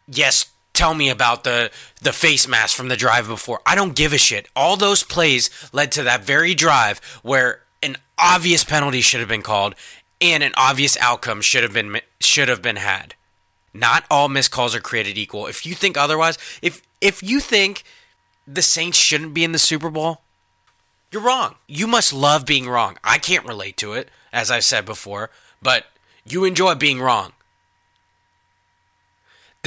Yes, 0.06 0.46
tell 0.78 0.94
me 0.94 1.10
about 1.10 1.42
the 1.42 1.70
the 2.00 2.12
face 2.12 2.46
mask 2.46 2.76
from 2.76 2.88
the 2.88 2.96
drive 2.96 3.26
before. 3.26 3.60
I 3.66 3.74
don't 3.74 3.96
give 3.96 4.12
a 4.12 4.18
shit. 4.18 4.48
All 4.54 4.76
those 4.76 5.02
plays 5.02 5.50
led 5.72 5.90
to 5.92 6.04
that 6.04 6.22
very 6.22 6.54
drive 6.54 7.00
where 7.22 7.62
an 7.82 7.96
obvious 8.16 8.62
penalty 8.62 9.00
should 9.00 9.20
have 9.20 9.28
been 9.28 9.42
called 9.42 9.74
and 10.20 10.42
an 10.42 10.52
obvious 10.56 10.96
outcome 11.00 11.40
should 11.40 11.64
have 11.64 11.72
been 11.72 12.00
should 12.20 12.48
have 12.48 12.62
been 12.62 12.76
had. 12.76 13.14
Not 13.74 14.04
all 14.10 14.28
missed 14.28 14.52
calls 14.52 14.74
are 14.74 14.80
created 14.80 15.18
equal. 15.18 15.46
If 15.46 15.66
you 15.66 15.74
think 15.74 15.96
otherwise, 15.96 16.38
if 16.62 16.80
if 17.00 17.22
you 17.22 17.40
think 17.40 17.82
the 18.46 18.62
Saints 18.62 18.98
shouldn't 18.98 19.34
be 19.34 19.44
in 19.44 19.52
the 19.52 19.58
Super 19.58 19.90
Bowl, 19.90 20.22
you're 21.10 21.22
wrong. 21.22 21.56
You 21.66 21.88
must 21.88 22.12
love 22.12 22.46
being 22.46 22.68
wrong. 22.68 22.98
I 23.02 23.18
can't 23.18 23.46
relate 23.46 23.76
to 23.78 23.94
it, 23.94 24.08
as 24.32 24.50
I've 24.50 24.64
said 24.64 24.84
before, 24.86 25.30
but 25.60 25.86
you 26.24 26.44
enjoy 26.44 26.76
being 26.76 27.00
wrong. 27.00 27.32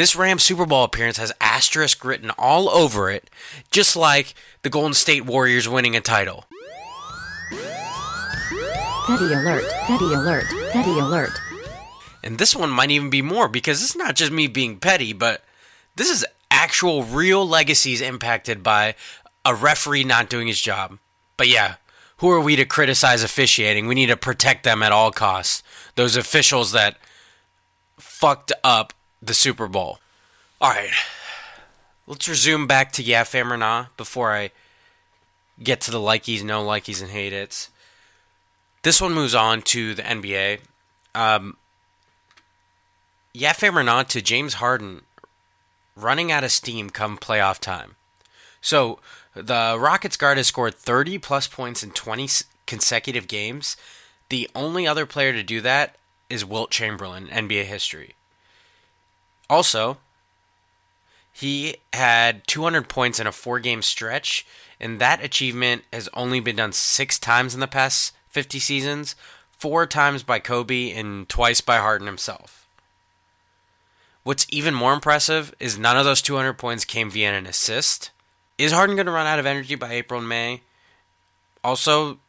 This 0.02 0.16
Rams 0.16 0.42
Super 0.42 0.66
Bowl 0.66 0.84
appearance 0.84 1.18
has 1.18 1.32
asterisk 1.40 2.04
written 2.04 2.32
all 2.32 2.72
over 2.72 3.12
it, 3.12 3.30
just 3.70 3.96
like 3.96 4.34
the 4.64 4.70
Golden 4.72 4.96
State 4.96 5.28
Warriors 5.28 5.70
winning 5.70 5.96
a 5.96 6.02
title. 6.02 6.46
Petty 9.06 9.26
alert, 9.32 9.64
petty 9.84 10.06
alert, 10.06 10.46
petty 10.72 10.98
alert. 10.98 11.40
And 12.24 12.40
this 12.40 12.56
one 12.56 12.72
might 12.72 12.90
even 12.90 13.12
be 13.12 13.22
more 13.22 13.48
because 13.48 13.84
it's 13.84 13.96
not 13.96 14.16
just 14.16 14.32
me 14.32 14.48
being 14.48 14.80
petty, 14.80 15.14
but 15.14 15.44
this 15.98 16.10
is 16.10 16.26
actual 16.50 17.04
real 17.04 17.48
legacies 17.48 18.02
impacted 18.02 18.64
by 18.64 18.96
a 19.46 19.54
referee 19.54 20.04
not 20.04 20.32
doing 20.32 20.48
his 20.48 20.60
job. 20.60 20.98
But 21.38 21.48
yeah, 21.48 21.76
who 22.18 22.32
are 22.32 22.42
we 22.42 22.56
to 22.56 22.66
criticize 22.66 23.22
officiating? 23.22 23.86
We 23.86 23.94
need 23.94 24.08
to 24.08 24.18
protect 24.18 24.64
them 24.64 24.82
at 24.82 24.92
all 24.92 25.12
costs. 25.12 25.62
Those 25.94 26.16
officials 26.16 26.72
that 26.72 26.98
fucked 28.00 28.52
up 28.64 28.94
the 29.22 29.34
Super 29.34 29.68
Bowl. 29.68 30.00
All 30.60 30.70
right, 30.70 30.92
let's 32.08 32.28
resume 32.28 32.68
back 32.68 32.92
to 32.94 33.04
Yeah 33.04 33.24
Fam 33.24 33.52
or 33.52 33.58
Nah 33.58 33.88
before 33.98 34.32
I 34.32 34.52
get 35.62 35.82
to 35.82 35.92
the 35.92 36.00
likies, 36.00 36.44
no 36.44 36.64
likies, 36.66 37.02
and 37.02 37.12
hate 37.12 37.34
it's. 37.34 37.70
This 38.84 39.00
one 39.00 39.14
moves 39.14 39.36
on 39.36 39.62
to 39.64 39.94
the 39.94 40.02
NBA. 40.02 40.60
Um, 41.14 41.58
yeah, 43.34 43.54
fam 43.54 43.78
or 43.78 43.84
not, 43.84 44.10
to 44.10 44.22
James 44.22 44.56
Harden 44.56 45.04
running 45.96 46.32
out 46.32 46.44
of 46.44 46.52
steam 46.52 46.90
come 46.90 47.18
playoff 47.18 47.60
time. 47.60 47.96
So 48.62 49.00
the 49.36 49.78
Rockets 49.80 50.18
guard 50.18 50.38
has 50.38 50.48
scored 50.48 50.76
30 50.76 51.18
plus 51.20 51.48
points 51.48 51.84
in 51.84 51.92
20 51.92 52.28
consecutive 52.66 53.28
games. 53.28 53.78
The 54.30 54.50
only 54.56 54.88
other 54.88 55.06
player 55.06 55.34
to 55.34 55.44
do 55.44 55.62
that 55.62 55.96
is 56.30 56.46
Wilt 56.46 56.72
Chamberlain, 56.72 57.28
NBA 57.28 57.66
history. 57.66 58.16
Also, 59.52 59.98
he 61.34 61.76
had 61.92 62.48
200 62.48 62.88
points 62.88 63.20
in 63.20 63.28
a 63.28 63.34
four 63.34 63.60
game 63.60 63.82
stretch, 63.82 64.46
and 64.80 64.98
that 65.00 65.22
achievement 65.22 65.84
has 65.92 66.08
only 66.14 66.40
been 66.40 66.56
done 66.56 66.72
six 66.72 67.20
times 67.20 67.54
in 67.54 67.60
the 67.60 67.68
past 67.68 68.16
50 68.30 68.60
seasons 68.60 69.14
four 69.52 69.86
times 69.86 70.24
by 70.24 70.40
Kobe 70.40 70.92
and 70.92 71.28
twice 71.28 71.60
by 71.60 71.78
Harden 71.80 72.08
himself. 72.08 72.66
What's 74.24 74.48
even 74.50 74.74
more 74.74 74.94
impressive 74.94 75.54
is 75.60 75.78
none 75.78 75.98
of 75.98 76.06
those 76.06 76.22
200 76.22 76.54
points 76.54 76.86
came 76.86 77.12
via 77.12 77.34
an 77.34 77.46
assist. 77.46 78.12
Is 78.58 78.72
Harden 78.72 78.96
going 78.96 79.08
to 79.08 79.12
run 79.12 79.28
out 79.28 79.40
of 79.40 79.46
energy 79.46 79.76
by 79.76 79.92
April 79.92 80.22
and 80.22 80.30
May? 80.30 80.62
Also, 81.62 82.20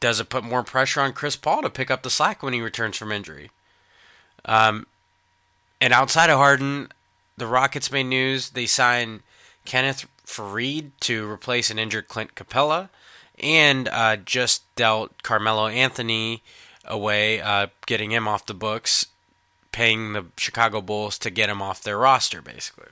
does 0.00 0.18
it 0.18 0.30
put 0.30 0.42
more 0.42 0.64
pressure 0.64 1.00
on 1.00 1.12
Chris 1.12 1.36
Paul 1.36 1.62
to 1.62 1.70
pick 1.70 1.92
up 1.92 2.02
the 2.02 2.10
slack 2.10 2.42
when 2.42 2.54
he 2.54 2.60
returns 2.60 2.96
from 2.96 3.12
injury? 3.12 3.52
Um, 4.44 4.86
and 5.80 5.92
outside 5.92 6.30
of 6.30 6.38
Harden, 6.38 6.88
the 7.36 7.46
Rockets 7.46 7.92
made 7.92 8.04
news. 8.04 8.50
They 8.50 8.66
signed 8.66 9.20
Kenneth 9.64 10.06
Faried 10.26 10.90
to 11.00 11.30
replace 11.30 11.70
an 11.70 11.78
injured 11.78 12.08
Clint 12.08 12.34
Capela 12.34 12.88
and 13.38 13.88
uh, 13.88 14.16
just 14.16 14.62
dealt 14.74 15.22
Carmelo 15.22 15.68
Anthony 15.68 16.42
away, 16.84 17.40
uh, 17.40 17.66
getting 17.86 18.10
him 18.10 18.26
off 18.26 18.46
the 18.46 18.54
books, 18.54 19.06
paying 19.72 20.12
the 20.12 20.24
Chicago 20.36 20.80
Bulls 20.80 21.18
to 21.18 21.30
get 21.30 21.50
him 21.50 21.60
off 21.60 21.82
their 21.82 21.98
roster, 21.98 22.40
basically. 22.40 22.88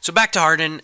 So 0.00 0.12
back 0.12 0.32
to 0.32 0.40
Harden. 0.40 0.82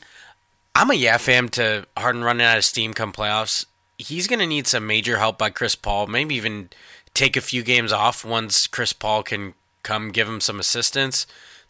I'm 0.75 0.91
a 0.91 0.95
yeah 0.95 1.19
fam 1.19 1.49
to 1.51 1.87
Harden 1.97 2.25
running 2.25 2.47
out 2.47 2.57
of 2.59 2.65
steam 2.65 2.95
come 2.95 3.13
playoffs. 3.13 3.67
He's 3.99 4.27
going 4.27 4.41
to 4.41 4.47
need 4.47 4.67
some 4.67 4.87
major 4.87 5.19
help 5.19 5.39
by 5.39 5.51
Chris 5.51 5.77
Paul, 5.77 6.07
maybe 6.07 6.35
even 6.35 6.71
take 7.15 7.37
a 7.37 7.43
few 7.43 7.63
games 7.63 7.93
off 7.93 8.25
once 8.25 8.67
Chris 8.67 8.93
Paul 8.93 9.23
can 9.23 9.55
come 9.83 10.11
give 10.11 10.29
him 10.29 10.41
some 10.41 10.61
assistance. 10.61 11.27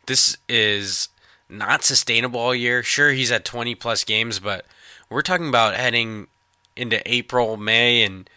This 0.07 0.37
is 0.49 1.09
not 1.49 1.85
sustainable 1.85 2.41
all 2.41 2.55
year. 2.55 2.83
Sure, 2.83 3.13
he's 3.13 3.31
at 3.31 3.45
20 3.45 3.75
plus 3.75 4.05
games, 4.05 4.39
but 4.39 4.65
we're 5.09 5.23
talking 5.23 5.49
about 5.49 5.75
heading 5.75 6.29
into 6.77 7.03
April, 7.11 7.57
May, 7.57 8.03
and 8.03 8.29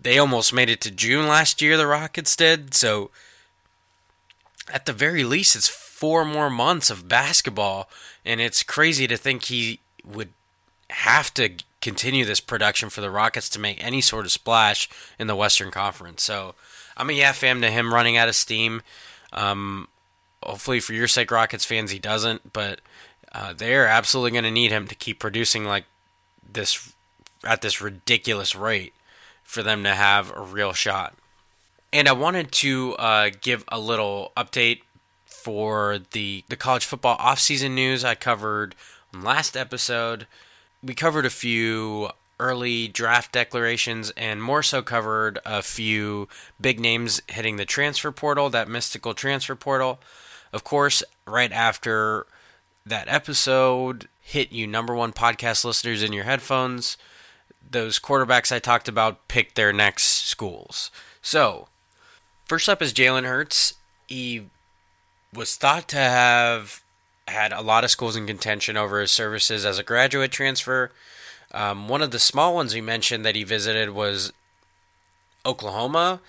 they 0.00 0.18
almost 0.18 0.52
made 0.52 0.70
it 0.70 0.80
to 0.82 0.90
June 0.90 1.26
last 1.26 1.62
year, 1.62 1.76
the 1.76 1.86
Rockets 1.86 2.36
did. 2.36 2.74
So, 2.74 3.10
at 4.72 4.86
the 4.86 4.92
very 4.92 5.24
least, 5.24 5.56
it's 5.56 5.68
four 5.68 6.24
more 6.24 6.50
months 6.50 6.90
of 6.90 7.08
basketball, 7.08 7.88
and 8.24 8.40
it's 8.40 8.62
crazy 8.62 9.06
to 9.06 9.16
think 9.16 9.44
he 9.44 9.80
would 10.04 10.30
have 10.90 11.32
to 11.34 11.50
continue 11.80 12.24
this 12.24 12.40
production 12.40 12.90
for 12.90 13.00
the 13.00 13.10
Rockets 13.10 13.48
to 13.50 13.58
make 13.58 13.82
any 13.82 14.00
sort 14.00 14.26
of 14.26 14.32
splash 14.32 14.88
in 15.18 15.26
the 15.26 15.36
Western 15.36 15.70
Conference. 15.70 16.22
So, 16.22 16.54
I'm 16.96 17.10
a 17.10 17.14
yeah 17.14 17.32
fan 17.32 17.62
to 17.62 17.70
him 17.70 17.94
running 17.94 18.16
out 18.16 18.28
of 18.28 18.36
steam. 18.36 18.82
Um, 19.32 19.88
hopefully, 20.42 20.80
for 20.80 20.92
your 20.92 21.08
sake, 21.08 21.30
Rockets 21.30 21.64
fans, 21.64 21.90
he 21.90 21.98
doesn't, 21.98 22.52
but 22.52 22.80
uh, 23.32 23.52
they're 23.52 23.86
absolutely 23.86 24.32
going 24.32 24.44
to 24.44 24.50
need 24.50 24.70
him 24.70 24.86
to 24.88 24.94
keep 24.94 25.18
producing 25.18 25.64
like 25.64 25.84
this 26.52 26.94
at 27.44 27.62
this 27.62 27.80
ridiculous 27.80 28.54
rate 28.54 28.92
for 29.42 29.62
them 29.62 29.82
to 29.84 29.94
have 29.94 30.30
a 30.36 30.40
real 30.40 30.72
shot. 30.72 31.14
And 31.92 32.08
I 32.08 32.12
wanted 32.12 32.52
to 32.52 32.94
uh, 32.94 33.30
give 33.40 33.64
a 33.68 33.78
little 33.78 34.32
update 34.36 34.82
for 35.24 35.98
the 36.12 36.44
the 36.48 36.56
college 36.56 36.84
football 36.84 37.16
offseason 37.18 37.72
news 37.72 38.04
I 38.04 38.14
covered 38.14 38.74
on 39.14 39.22
last 39.22 39.56
episode. 39.56 40.26
We 40.82 40.94
covered 40.94 41.26
a 41.26 41.30
few 41.30 42.10
early 42.40 42.88
draft 42.88 43.30
declarations 43.30 44.10
and 44.16 44.42
more 44.42 44.62
so 44.62 44.82
covered 44.82 45.38
a 45.44 45.62
few 45.62 46.28
big 46.60 46.80
names 46.80 47.20
hitting 47.28 47.56
the 47.56 47.64
transfer 47.64 48.10
portal, 48.10 48.50
that 48.50 48.68
mystical 48.68 49.14
transfer 49.14 49.54
portal. 49.54 50.00
Of 50.52 50.64
course, 50.64 51.02
right 51.26 51.52
after 51.52 52.26
that 52.84 53.06
episode 53.06 54.08
hit 54.20 54.52
you 54.52 54.66
number 54.66 54.94
one 54.94 55.12
podcast 55.12 55.64
listeners 55.64 56.02
in 56.02 56.12
your 56.12 56.24
headphones, 56.24 56.96
those 57.70 57.98
quarterbacks 57.98 58.50
I 58.50 58.58
talked 58.58 58.88
about 58.88 59.28
picked 59.28 59.54
their 59.54 59.72
next 59.72 60.26
schools. 60.26 60.90
So, 61.22 61.68
first 62.46 62.68
up 62.68 62.80
is 62.80 62.92
Jalen 62.92 63.24
Hurts. 63.24 63.74
He 64.06 64.46
was 65.32 65.56
thought 65.56 65.88
to 65.88 65.96
have 65.96 66.82
had 67.28 67.52
a 67.52 67.60
lot 67.60 67.84
of 67.84 67.90
schools 67.90 68.16
in 68.16 68.26
contention 68.26 68.76
over 68.76 69.00
his 69.00 69.10
services 69.10 69.64
as 69.64 69.78
a 69.78 69.84
graduate 69.84 70.32
transfer. 70.32 70.90
Um, 71.52 71.88
one 71.88 72.02
of 72.02 72.10
the 72.10 72.18
small 72.18 72.54
ones 72.54 72.74
we 72.74 72.80
mentioned 72.80 73.24
that 73.24 73.36
he 73.36 73.44
visited 73.44 73.90
was 73.90 74.32
Oklahoma. 75.44 76.20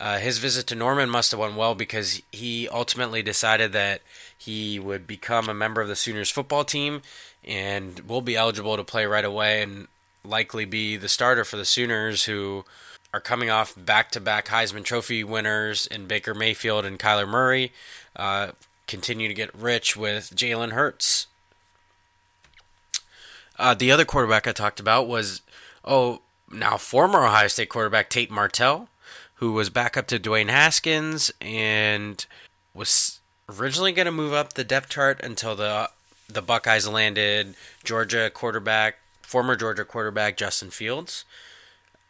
Uh, 0.00 0.18
his 0.18 0.38
visit 0.38 0.66
to 0.68 0.74
Norman 0.76 1.10
must 1.10 1.32
have 1.32 1.40
went 1.40 1.56
well 1.56 1.74
because 1.74 2.22
he 2.30 2.68
ultimately 2.68 3.22
decided 3.22 3.72
that 3.72 4.00
he 4.36 4.78
would 4.78 5.06
become 5.06 5.48
a 5.48 5.54
member 5.54 5.80
of 5.80 5.88
the 5.88 5.96
Sooners 5.96 6.30
football 6.30 6.64
team 6.64 7.02
and 7.44 8.00
will 8.00 8.20
be 8.20 8.36
eligible 8.36 8.76
to 8.76 8.84
play 8.84 9.06
right 9.06 9.24
away 9.24 9.62
and 9.62 9.88
likely 10.24 10.64
be 10.64 10.96
the 10.96 11.08
starter 11.08 11.44
for 11.44 11.56
the 11.56 11.64
Sooners, 11.64 12.24
who 12.24 12.64
are 13.12 13.20
coming 13.20 13.50
off 13.50 13.74
back 13.76 14.10
to 14.12 14.20
back 14.20 14.46
Heisman 14.46 14.84
Trophy 14.84 15.24
winners 15.24 15.86
in 15.86 16.06
Baker 16.06 16.34
Mayfield 16.34 16.84
and 16.84 16.98
Kyler 16.98 17.28
Murray. 17.28 17.72
Uh, 18.14 18.52
continue 18.86 19.28
to 19.28 19.34
get 19.34 19.54
rich 19.54 19.96
with 19.96 20.30
Jalen 20.34 20.72
Hurts. 20.72 21.26
Uh, 23.58 23.74
the 23.74 23.90
other 23.90 24.04
quarterback 24.04 24.46
I 24.46 24.52
talked 24.52 24.80
about 24.80 25.08
was, 25.08 25.42
oh, 25.84 26.22
now 26.50 26.76
former 26.76 27.24
Ohio 27.24 27.48
State 27.48 27.68
quarterback 27.68 28.08
Tate 28.08 28.30
Martell, 28.30 28.88
who 29.34 29.52
was 29.52 29.70
back 29.70 29.96
up 29.96 30.06
to 30.08 30.18
Dwayne 30.18 30.48
Haskins 30.48 31.32
and 31.40 32.24
was 32.74 33.20
originally 33.48 33.92
going 33.92 34.06
to 34.06 34.12
move 34.12 34.32
up 34.32 34.52
the 34.52 34.64
depth 34.64 34.90
chart 34.90 35.20
until 35.22 35.56
the 35.56 35.90
the 36.30 36.42
Buckeyes 36.42 36.86
landed 36.86 37.54
Georgia 37.84 38.28
quarterback, 38.28 38.96
former 39.22 39.56
Georgia 39.56 39.84
quarterback 39.84 40.36
Justin 40.36 40.70
Fields. 40.70 41.24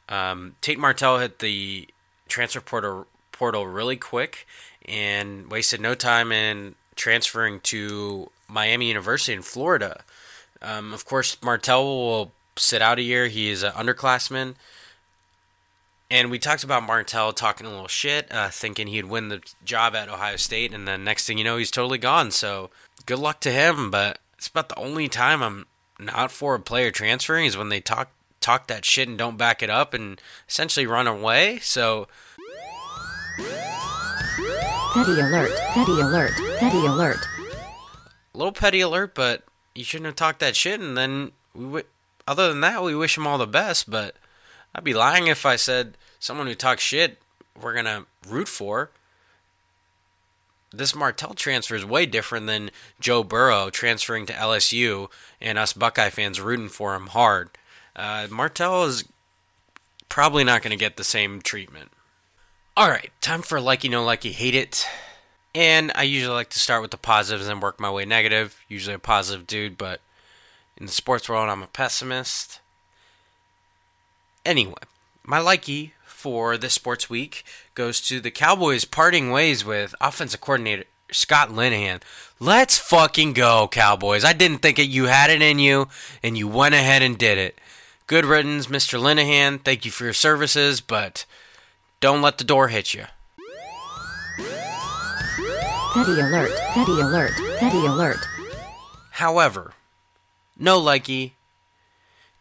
Um, 0.08 0.56
Tate 0.60 0.78
Martell 0.78 1.18
hit 1.18 1.38
the 1.38 1.88
transfer 2.26 2.60
portal 2.60 3.06
portal 3.30 3.66
really 3.68 3.96
quick 3.96 4.46
and 4.84 5.48
wasted 5.50 5.80
no 5.80 5.94
time 5.94 6.32
in 6.32 6.74
transferring 6.96 7.60
to 7.60 8.30
Miami 8.48 8.88
University 8.88 9.32
in 9.32 9.42
Florida. 9.42 10.02
Um, 10.62 10.92
of 10.92 11.04
course, 11.04 11.36
Martell 11.42 11.84
will 11.84 12.32
sit 12.56 12.82
out 12.82 12.98
a 12.98 13.02
year. 13.02 13.28
He 13.28 13.48
is 13.48 13.62
an 13.62 13.72
underclassman. 13.72 14.54
And 16.10 16.30
we 16.30 16.38
talked 16.38 16.64
about 16.64 16.84
Martell 16.84 17.32
talking 17.32 17.66
a 17.66 17.70
little 17.70 17.86
shit, 17.88 18.32
uh, 18.32 18.48
thinking 18.48 18.86
he'd 18.86 19.04
win 19.04 19.28
the 19.28 19.42
job 19.64 19.94
at 19.94 20.08
Ohio 20.08 20.36
State, 20.36 20.72
and 20.72 20.88
then 20.88 21.04
next 21.04 21.26
thing 21.26 21.36
you 21.36 21.44
know, 21.44 21.58
he's 21.58 21.70
totally 21.70 21.98
gone. 21.98 22.30
So 22.30 22.70
good 23.04 23.18
luck 23.18 23.40
to 23.40 23.50
him. 23.52 23.90
But 23.90 24.18
it's 24.38 24.48
about 24.48 24.70
the 24.70 24.78
only 24.78 25.08
time 25.08 25.42
I'm 25.42 25.66
not 25.98 26.30
for 26.32 26.54
a 26.54 26.60
player 26.60 26.90
transferring 26.90 27.44
is 27.44 27.56
when 27.56 27.68
they 27.68 27.80
talk 27.80 28.10
talk 28.40 28.68
that 28.68 28.84
shit 28.84 29.08
and 29.08 29.18
don't 29.18 29.36
back 29.36 29.62
it 29.62 29.68
up 29.68 29.92
and 29.92 30.20
essentially 30.48 30.86
run 30.86 31.06
away. 31.06 31.58
So 31.58 32.08
Petty 34.94 35.20
alert, 35.20 35.50
petty 35.74 36.00
alert, 36.00 36.32
petty 36.58 36.86
alert. 36.86 37.18
a 38.34 38.38
little 38.38 38.52
petty 38.52 38.80
alert, 38.80 39.14
but 39.14 39.42
you 39.78 39.84
shouldn't 39.84 40.06
have 40.06 40.16
talked 40.16 40.40
that 40.40 40.56
shit. 40.56 40.80
And 40.80 40.96
then 40.96 41.30
we, 41.54 41.82
other 42.26 42.48
than 42.48 42.60
that, 42.62 42.82
we 42.82 42.94
wish 42.94 43.16
him 43.16 43.26
all 43.26 43.38
the 43.38 43.46
best. 43.46 43.88
But 43.88 44.16
I'd 44.74 44.84
be 44.84 44.92
lying 44.92 45.28
if 45.28 45.46
I 45.46 45.56
said 45.56 45.96
someone 46.18 46.48
who 46.48 46.54
talks 46.54 46.82
shit 46.82 47.18
we're 47.60 47.74
gonna 47.74 48.06
root 48.28 48.48
for. 48.48 48.90
this 50.70 50.94
Martell 50.94 51.32
transfer 51.32 51.74
is 51.74 51.84
way 51.84 52.04
different 52.04 52.46
than 52.46 52.70
Joe 53.00 53.22
Burrow 53.24 53.70
transferring 53.70 54.26
to 54.26 54.34
LSU 54.34 55.08
and 55.40 55.56
us 55.56 55.72
Buckeye 55.72 56.10
fans 56.10 56.40
rooting 56.40 56.68
for 56.68 56.94
him 56.94 57.06
hard. 57.06 57.48
Uh, 57.96 58.26
Martell 58.30 58.84
is 58.84 59.04
probably 60.10 60.44
not 60.44 60.60
going 60.62 60.70
to 60.70 60.76
get 60.76 60.96
the 60.96 61.04
same 61.04 61.40
treatment. 61.40 61.90
All 62.76 62.90
right, 62.90 63.10
time 63.20 63.40
for 63.42 63.58
likey 63.58 63.90
no 63.90 64.04
likey 64.04 64.32
hate 64.32 64.54
it. 64.54 64.86
And 65.54 65.90
I 65.94 66.02
usually 66.02 66.34
like 66.34 66.50
to 66.50 66.58
start 66.58 66.82
with 66.82 66.90
the 66.90 66.98
positives 66.98 67.48
and 67.48 67.62
work 67.62 67.80
my 67.80 67.90
way 67.90 68.04
negative. 68.04 68.60
Usually 68.68 68.94
a 68.94 68.98
positive 68.98 69.46
dude, 69.46 69.78
but 69.78 70.00
in 70.76 70.86
the 70.86 70.92
sports 70.92 71.28
world, 71.28 71.48
I'm 71.48 71.62
a 71.62 71.66
pessimist. 71.66 72.60
Anyway, 74.44 74.74
my 75.24 75.38
likey 75.38 75.92
for 76.04 76.56
this 76.56 76.74
sports 76.74 77.10
week 77.10 77.44
goes 77.74 78.00
to 78.02 78.20
the 78.20 78.30
Cowboys 78.30 78.84
parting 78.84 79.30
ways 79.30 79.64
with 79.64 79.94
offensive 80.00 80.40
coordinator 80.40 80.84
Scott 81.10 81.48
Linehan. 81.50 82.02
Let's 82.38 82.78
fucking 82.78 83.32
go, 83.32 83.68
Cowboys. 83.68 84.24
I 84.24 84.32
didn't 84.32 84.58
think 84.58 84.78
you 84.78 85.04
had 85.04 85.30
it 85.30 85.42
in 85.42 85.58
you, 85.58 85.88
and 86.22 86.36
you 86.36 86.46
went 86.46 86.74
ahead 86.74 87.02
and 87.02 87.16
did 87.16 87.38
it. 87.38 87.58
Good 88.06 88.24
riddance, 88.24 88.66
Mr. 88.66 89.00
Linehan. 89.00 89.60
Thank 89.60 89.84
you 89.84 89.90
for 89.90 90.04
your 90.04 90.12
services, 90.12 90.80
but 90.80 91.24
don't 92.00 92.22
let 92.22 92.38
the 92.38 92.44
door 92.44 92.68
hit 92.68 92.94
you. 92.94 93.04
Petty 95.98 96.20
alert, 96.20 96.52
petty 96.68 97.00
alert, 97.00 97.32
petty 97.58 97.84
alert. 97.84 98.24
However, 99.10 99.72
no 100.56 100.80
likey 100.80 101.32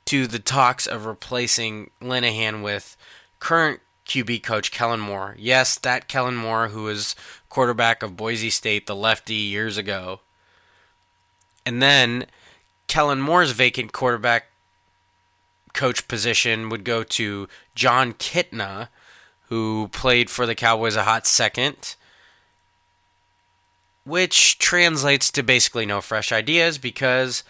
to 0.06 0.28
the 0.28 0.38
talks 0.38 0.86
of 0.86 1.08
replacing 1.08 1.90
Linehan 2.00 2.62
with 2.62 2.96
current 3.40 3.80
QB 4.06 4.44
coach 4.44 4.70
Kellen 4.70 5.00
Moore. 5.00 5.36
Yes, 5.40 5.76
that 5.80 6.08
Kellen 6.08 6.36
Moore 6.36 6.68
who 6.68 6.84
was 6.84 7.16
quarterback 7.50 8.04
of 8.04 8.16
Boise 8.16 8.52
State, 8.52 8.86
the 8.86 8.96
lefty, 8.96 9.34
years 9.34 9.76
ago. 9.76 10.20
And 11.66 11.82
then 11.82 12.28
Kellen 12.86 13.20
Moore's 13.20 13.54
vacant 13.54 13.92
quarterback 13.92 14.52
coach 15.74 16.08
position 16.08 16.70
would 16.70 16.84
go 16.84 17.02
to 17.02 17.48
Jon 17.74 18.14
Kitna, 18.14 18.90
who 19.48 19.90
played 19.92 20.30
for 20.30 20.46
the 20.46 20.54
Cowboys 20.54 20.96
a 20.96 21.06
hot 21.06 21.26
second 21.26 21.96
which 24.08 24.58
translates 24.58 25.30
to 25.32 25.44
basically 25.44 25.86
no 25.86 26.00
fresh 26.00 26.32
ideas 26.32 26.78
because 26.78 27.44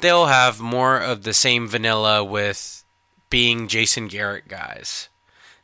they'll 0.00 0.26
have 0.26 0.60
more 0.60 0.98
of 0.98 1.24
the 1.24 1.34
same 1.34 1.66
vanilla 1.66 2.22
with 2.22 2.84
being 3.28 3.66
Jason 3.66 4.06
Garrett 4.06 4.46
guys. 4.46 5.08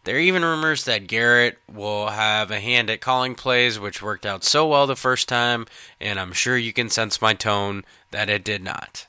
There 0.05 0.17
are 0.17 0.21
even 0.21 0.45
rumors 0.45 0.85
that 0.85 1.07
Garrett 1.07 1.59
will 1.73 2.09
have 2.09 2.51
a 2.51 2.59
hand 2.59 2.91
at 2.91 3.01
calling 3.01 3.37
plays, 3.37 3.79
which 3.79 4.03
worked 4.03 4.27
out 4.27 4.43
so 4.43 4.67
well 4.67 4.89
the 4.89 4.97
first 4.97 5.29
time, 5.29 5.67
and 6.01 6.19
I'm 6.19 6.33
sure 6.33 6.59
you 6.59 6.73
can 6.73 6.91
sense 6.91 7.23
my 7.23 7.35
tone 7.35 7.85
that 8.11 8.29
it 8.29 8.43
did 8.43 8.65
not. 8.65 9.07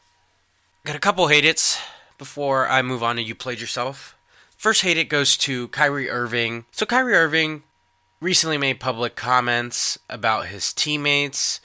Got 0.86 0.96
a 0.96 1.00
couple 1.00 1.30
hate 1.30 1.46
its 1.46 1.80
before 2.20 2.68
I 2.68 2.84
move 2.84 3.02
on 3.02 3.16
to 3.16 3.24
You 3.24 3.34
Played 3.34 3.60
Yourself. 3.60 4.16
First 4.56 4.84
hate 4.84 4.98
it 4.98 5.10
goes 5.10 5.36
to 5.38 5.68
Kyrie 5.70 6.12
Irving. 6.12 6.66
So, 6.72 6.86
Kyrie 6.86 7.16
Irving 7.16 7.64
recently 8.24 8.58
made 8.58 8.80
public 8.80 9.18
comments 9.18 10.00
about 10.10 10.48
his 10.48 10.72
teammates 10.72 11.60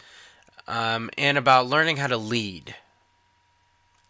um, 0.66 1.08
and 1.16 1.38
about 1.38 1.68
learning 1.68 1.98
how 1.98 2.08
to 2.08 2.16
lead 2.16 2.74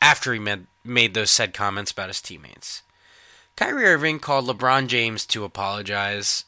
after 0.00 0.32
he 0.32 0.38
made, 0.38 0.66
made 0.82 1.12
those 1.12 1.30
said 1.30 1.52
comments 1.52 1.92
about 1.92 2.08
his 2.08 2.22
teammates. 2.22 2.82
Kyrie 3.54 3.84
Irving 3.84 4.18
called 4.18 4.46
LeBron 4.46 4.86
James 4.86 5.26
to 5.26 5.44
apologize 5.44 6.44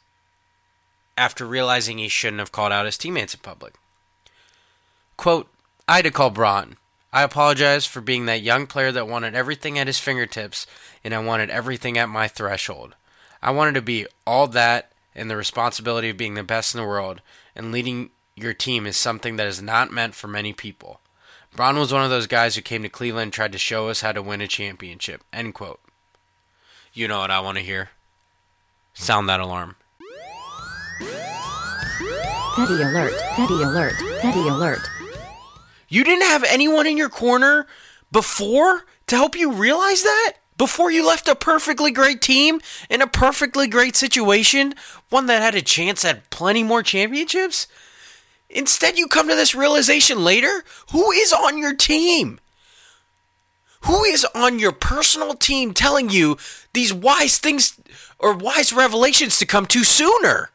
after 1.18 1.44
realizing 1.44 1.98
he 1.98 2.08
shouldn't 2.08 2.40
have 2.40 2.52
called 2.52 2.72
out 2.72 2.86
his 2.86 2.96
teammates 2.96 3.34
in 3.34 3.40
public. 3.40 3.74
Quote, 5.18 5.48
I 5.86 5.96
had 5.96 6.06
to 6.06 6.10
call 6.10 6.30
Bron. 6.30 6.78
I 7.12 7.24
apologize 7.24 7.84
for 7.84 8.00
being 8.00 8.24
that 8.24 8.40
young 8.40 8.66
player 8.66 8.90
that 8.92 9.08
wanted 9.08 9.34
everything 9.34 9.78
at 9.78 9.86
his 9.86 9.98
fingertips 9.98 10.66
and 11.04 11.12
I 11.12 11.18
wanted 11.18 11.50
everything 11.50 11.98
at 11.98 12.08
my 12.08 12.26
threshold. 12.26 12.94
I 13.42 13.50
wanted 13.50 13.74
to 13.74 13.82
be 13.82 14.06
all 14.26 14.46
that 14.46 14.90
and 15.14 15.30
the 15.30 15.36
responsibility 15.36 16.10
of 16.10 16.16
being 16.16 16.34
the 16.34 16.42
best 16.42 16.74
in 16.74 16.80
the 16.80 16.86
world 16.86 17.20
and 17.54 17.72
leading 17.72 18.10
your 18.36 18.54
team 18.54 18.86
is 18.86 18.96
something 18.96 19.36
that 19.36 19.46
is 19.46 19.60
not 19.60 19.92
meant 19.92 20.14
for 20.14 20.28
many 20.28 20.52
people. 20.52 21.00
Bron 21.54 21.78
was 21.78 21.92
one 21.92 22.04
of 22.04 22.10
those 22.10 22.26
guys 22.26 22.54
who 22.54 22.62
came 22.62 22.82
to 22.82 22.88
Cleveland 22.88 23.24
and 23.24 23.32
tried 23.32 23.52
to 23.52 23.58
show 23.58 23.88
us 23.88 24.02
how 24.02 24.12
to 24.12 24.22
win 24.22 24.40
a 24.40 24.46
championship. 24.46 25.22
End 25.32 25.54
quote. 25.54 25.80
You 26.92 27.08
know 27.08 27.20
what 27.20 27.30
I 27.30 27.40
want 27.40 27.58
to 27.58 27.64
hear. 27.64 27.90
Sound 28.94 29.28
that 29.28 29.40
alarm. 29.40 29.76
Petty 32.56 32.82
alert, 32.82 33.12
petty 33.32 33.62
alert, 33.62 33.94
petty 34.20 34.48
alert. 34.48 34.80
You 35.88 36.04
didn't 36.04 36.28
have 36.28 36.44
anyone 36.44 36.86
in 36.86 36.96
your 36.96 37.08
corner 37.08 37.66
before 38.12 38.84
to 39.06 39.16
help 39.16 39.36
you 39.36 39.52
realize 39.52 40.02
that? 40.02 40.34
Before 40.60 40.90
you 40.90 41.06
left 41.06 41.26
a 41.26 41.34
perfectly 41.34 41.90
great 41.90 42.20
team 42.20 42.60
in 42.90 43.00
a 43.00 43.06
perfectly 43.06 43.66
great 43.66 43.96
situation, 43.96 44.74
one 45.08 45.24
that 45.24 45.40
had 45.40 45.54
a 45.54 45.62
chance 45.62 46.04
at 46.04 46.28
plenty 46.28 46.62
more 46.62 46.82
championships? 46.82 47.66
Instead, 48.50 48.98
you 48.98 49.06
come 49.06 49.26
to 49.28 49.34
this 49.34 49.54
realization 49.54 50.22
later? 50.22 50.62
Who 50.92 51.12
is 51.12 51.32
on 51.32 51.56
your 51.56 51.74
team? 51.74 52.40
Who 53.86 54.04
is 54.04 54.26
on 54.34 54.58
your 54.58 54.72
personal 54.72 55.32
team 55.32 55.72
telling 55.72 56.10
you 56.10 56.36
these 56.74 56.92
wise 56.92 57.38
things 57.38 57.80
or 58.18 58.34
wise 58.34 58.70
revelations 58.70 59.38
to 59.38 59.46
come 59.46 59.64
to 59.64 59.82
sooner? 59.82 60.50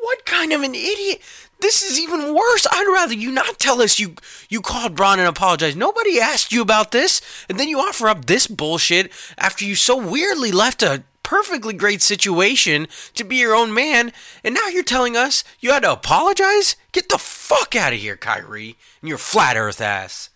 What 0.00 0.24
kind 0.24 0.52
of 0.52 0.62
an 0.62 0.76
idiot? 0.76 1.20
This 1.60 1.82
is 1.82 1.98
even 1.98 2.34
worse. 2.34 2.66
I'd 2.70 2.92
rather 2.92 3.14
you 3.14 3.32
not 3.32 3.58
tell 3.58 3.82
us 3.82 3.98
you 3.98 4.14
you 4.48 4.60
called 4.60 4.94
Bron 4.94 5.18
and 5.18 5.28
apologized. 5.28 5.76
Nobody 5.76 6.20
asked 6.20 6.52
you 6.52 6.62
about 6.62 6.92
this, 6.92 7.20
and 7.48 7.58
then 7.58 7.68
you 7.68 7.80
offer 7.80 8.08
up 8.08 8.26
this 8.26 8.46
bullshit 8.46 9.12
after 9.36 9.64
you 9.64 9.74
so 9.74 9.96
weirdly 9.96 10.52
left 10.52 10.82
a 10.82 11.02
perfectly 11.28 11.74
great 11.74 12.00
situation 12.00 12.88
to 13.12 13.22
be 13.22 13.36
your 13.36 13.54
own 13.54 13.74
man, 13.74 14.12
and 14.42 14.54
now 14.54 14.66
you're 14.68 14.82
telling 14.82 15.14
us 15.14 15.44
you 15.60 15.70
had 15.70 15.82
to 15.82 15.92
apologize? 15.92 16.74
Get 16.92 17.10
the 17.10 17.18
fuck 17.18 17.76
out 17.76 17.92
of 17.92 17.98
here, 17.98 18.16
Kyrie, 18.16 18.76
and 19.02 19.10
your 19.10 19.18
flat 19.18 19.54
earth 19.54 19.82
ass. 19.82 20.30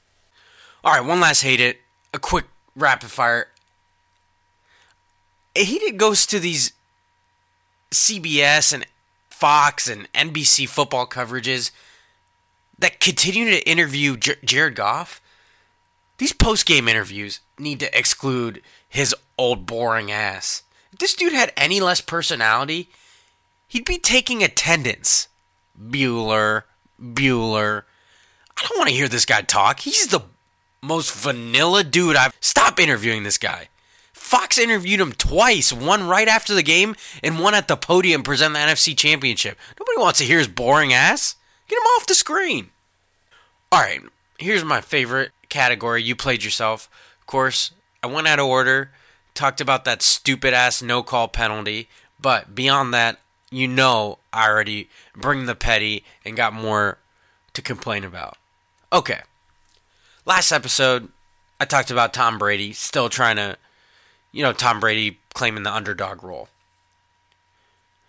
All 0.84 0.92
right, 0.92 1.00
one 1.04 1.18
last 1.18 1.42
hate 1.42 1.60
it. 1.60 1.78
A 2.12 2.18
quick 2.18 2.44
rapid 2.76 3.10
fire. 3.10 3.48
Hate 5.54 5.80
it 5.80 5.96
goes 5.96 6.26
to 6.26 6.38
these 6.38 6.72
CBS 7.90 8.74
and 8.74 8.86
Fox 9.42 9.88
and 9.88 10.06
NBC 10.12 10.68
football 10.68 11.04
coverages 11.04 11.72
that 12.78 13.00
continue 13.00 13.50
to 13.50 13.68
interview 13.68 14.16
J- 14.16 14.36
Jared 14.44 14.76
Goff. 14.76 15.20
These 16.18 16.32
post 16.32 16.64
game 16.64 16.86
interviews 16.86 17.40
need 17.58 17.80
to 17.80 17.98
exclude 17.98 18.62
his 18.88 19.16
old 19.36 19.66
boring 19.66 20.12
ass. 20.12 20.62
If 20.92 21.00
this 21.00 21.14
dude 21.14 21.32
had 21.32 21.52
any 21.56 21.80
less 21.80 22.00
personality, 22.00 22.88
he'd 23.66 23.84
be 23.84 23.98
taking 23.98 24.44
attendance. 24.44 25.26
Bueller, 25.76 26.62
Bueller. 27.02 27.82
I 28.56 28.62
don't 28.62 28.78
want 28.78 28.90
to 28.90 28.94
hear 28.94 29.08
this 29.08 29.24
guy 29.26 29.42
talk. 29.42 29.80
He's 29.80 30.06
the 30.06 30.20
most 30.80 31.12
vanilla 31.12 31.82
dude 31.82 32.14
I've. 32.14 32.36
Stop 32.38 32.78
interviewing 32.78 33.24
this 33.24 33.38
guy. 33.38 33.70
Fox 34.22 34.56
interviewed 34.56 35.00
him 35.00 35.12
twice, 35.12 35.72
one 35.72 36.06
right 36.06 36.28
after 36.28 36.54
the 36.54 36.62
game 36.62 36.94
and 37.24 37.40
one 37.40 37.54
at 37.54 37.66
the 37.66 37.76
podium 37.76 38.22
presenting 38.22 38.54
the 38.54 38.72
NFC 38.72 38.96
Championship. 38.96 39.58
Nobody 39.78 39.98
wants 39.98 40.20
to 40.20 40.24
hear 40.24 40.38
his 40.38 40.48
boring 40.48 40.92
ass. 40.92 41.34
Get 41.68 41.76
him 41.76 41.82
off 41.82 42.06
the 42.06 42.14
screen. 42.14 42.70
All 43.72 43.80
right, 43.80 44.00
here's 44.38 44.64
my 44.64 44.80
favorite 44.80 45.32
category. 45.48 46.04
You 46.04 46.14
played 46.14 46.44
yourself. 46.44 46.88
Of 47.20 47.26
course, 47.26 47.72
I 48.02 48.06
went 48.06 48.28
out 48.28 48.38
of 48.38 48.46
order, 48.46 48.92
talked 49.34 49.60
about 49.60 49.84
that 49.84 50.02
stupid 50.02 50.54
ass 50.54 50.80
no 50.80 51.02
call 51.02 51.26
penalty, 51.26 51.88
but 52.18 52.54
beyond 52.54 52.94
that, 52.94 53.18
you 53.50 53.66
know 53.66 54.18
I 54.32 54.48
already 54.48 54.88
bring 55.14 55.46
the 55.46 55.56
petty 55.56 56.04
and 56.24 56.36
got 56.36 56.54
more 56.54 56.96
to 57.54 57.60
complain 57.60 58.04
about. 58.04 58.38
Okay. 58.92 59.20
Last 60.24 60.52
episode, 60.52 61.08
I 61.60 61.64
talked 61.64 61.90
about 61.90 62.14
Tom 62.14 62.38
Brady 62.38 62.72
still 62.72 63.08
trying 63.08 63.36
to 63.36 63.58
you 64.32 64.42
know, 64.42 64.52
Tom 64.52 64.80
Brady 64.80 65.18
claiming 65.34 65.62
the 65.62 65.74
underdog 65.74 66.24
role. 66.24 66.48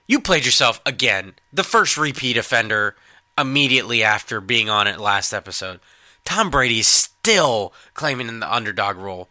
You 0.08 0.20
played 0.20 0.46
yourself 0.46 0.82
again, 0.86 1.34
the 1.52 1.64
first 1.64 1.98
repeat 1.98 2.38
offender 2.38 2.96
immediately 3.38 4.04
after 4.04 4.42
being 4.42 4.70
on 4.70 4.88
it 4.88 5.00
last 5.00 5.34
episode. 5.34 5.80
Tom 6.26 6.50
Brady's 6.50 6.88
still 6.88 7.74
claiming 7.94 8.40
the 8.40 8.54
underdog 8.54 8.98
role. 8.98 9.30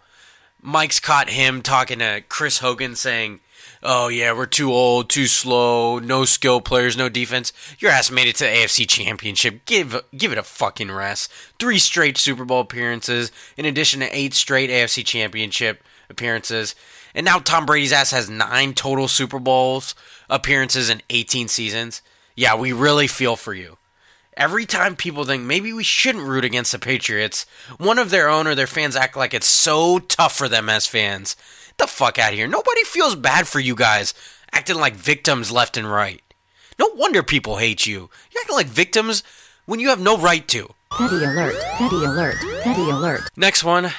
Mike's 0.61 1.01
caught 1.01 1.31
him 1.31 1.63
talking 1.63 1.99
to 1.99 2.23
Chris 2.29 2.59
Hogan 2.59 2.95
saying, 2.95 3.41
Oh, 3.85 4.07
yeah, 4.07 4.33
we're 4.33 4.47
too 4.47 4.73
old, 4.73 5.11
too 5.11 5.27
slow, 5.27 5.99
no 5.99 6.25
skill 6.25 6.61
players, 6.61 6.97
no 6.97 7.09
defense. 7.09 7.53
Your 7.81 7.91
ass 7.91 8.13
made 8.13 8.29
it 8.29 8.37
to 8.37 8.45
the 8.45 8.51
AFC 8.51 8.89
Championship. 8.89 9.65
Give, 9.65 10.01
give 10.17 10.31
it 10.31 10.39
a 10.39 10.45
fucking 10.45 10.93
rest. 10.93 11.33
Three 11.59 11.81
straight 11.81 12.17
Super 12.17 12.45
Bowl 12.45 12.61
appearances, 12.61 13.33
in 13.57 13.65
addition 13.65 13.99
to 13.99 14.17
eight 14.17 14.35
straight 14.35 14.71
AFC 14.71 15.05
Championship 15.05 15.83
appearances. 16.13 16.77
And 17.15 17.25
now 17.25 17.39
Tom 17.39 17.67
Brady's 17.67 17.93
ass 17.93 18.13
has 18.13 18.31
nine 18.31 18.75
total 18.75 19.09
Super 19.09 19.41
Bowls 19.41 19.95
appearances 20.31 20.89
in 20.89 21.03
18 21.11 21.49
seasons. 21.49 22.01
Yeah, 22.37 22.55
we 22.55 22.73
really 22.73 23.07
feel 23.09 23.35
for 23.37 23.53
you. 23.53 23.77
Every 24.37 24.65
time 24.65 24.97
people 24.97 25.25
think 25.25 25.43
maybe 25.43 25.73
we 25.73 25.83
shouldn't 25.83 26.25
root 26.27 26.45
against 26.45 26.73
the 26.73 26.79
Patriots, 26.79 27.45
one 27.77 27.99
of 27.99 28.11
their 28.11 28.29
own 28.31 28.47
or 28.47 28.55
their 28.55 28.67
fans 28.67 28.97
act 28.97 29.17
like 29.17 29.35
it's 29.35 29.47
so 29.47 29.99
tough 29.99 30.35
for 30.35 30.49
them 30.49 30.69
as 30.71 30.87
fans. 30.87 31.37
Get 31.67 31.79
the 31.79 31.87
fuck 31.87 32.19
out 32.19 32.33
of 32.33 32.39
here. 32.39 32.49
Nobody 32.49 32.83
feels 32.85 33.15
bad 33.15 33.47
for 33.47 33.61
you 33.61 33.75
guys 33.75 34.15
acting 34.53 34.77
like 34.77 34.95
victims 34.95 35.51
left 35.51 35.77
and 35.77 35.91
right. 35.91 36.23
No 36.79 36.89
wonder 36.95 37.23
people 37.23 37.57
hate 37.57 37.87
you. 37.87 38.11
You're 38.33 38.41
acting 38.43 38.57
like 38.57 38.67
victims 38.67 39.23
when 39.67 39.81
you 39.81 39.89
have 39.89 40.01
no 40.01 40.17
right 40.17 40.47
to. 40.49 40.75
Petty 40.91 41.25
alert, 41.25 41.55
petty 41.75 41.97
alert, 41.97 42.37
petty 42.63 42.91
alert. 42.91 43.21
Next 43.37 43.65
one 43.65 43.93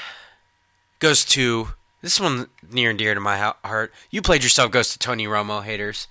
goes 0.99 1.26
to 1.26 1.69
this 2.03 2.19
one 2.19 2.49
near 2.69 2.89
and 2.89 2.99
dear 2.99 3.13
to 3.15 3.19
my 3.21 3.53
heart. 3.63 3.93
You 4.11 4.21
played 4.21 4.43
yourself 4.43 4.71
goes 4.71 4.91
to 4.91 4.99
Tony 4.99 5.25
Romo 5.25 5.63
haters. 5.63 6.07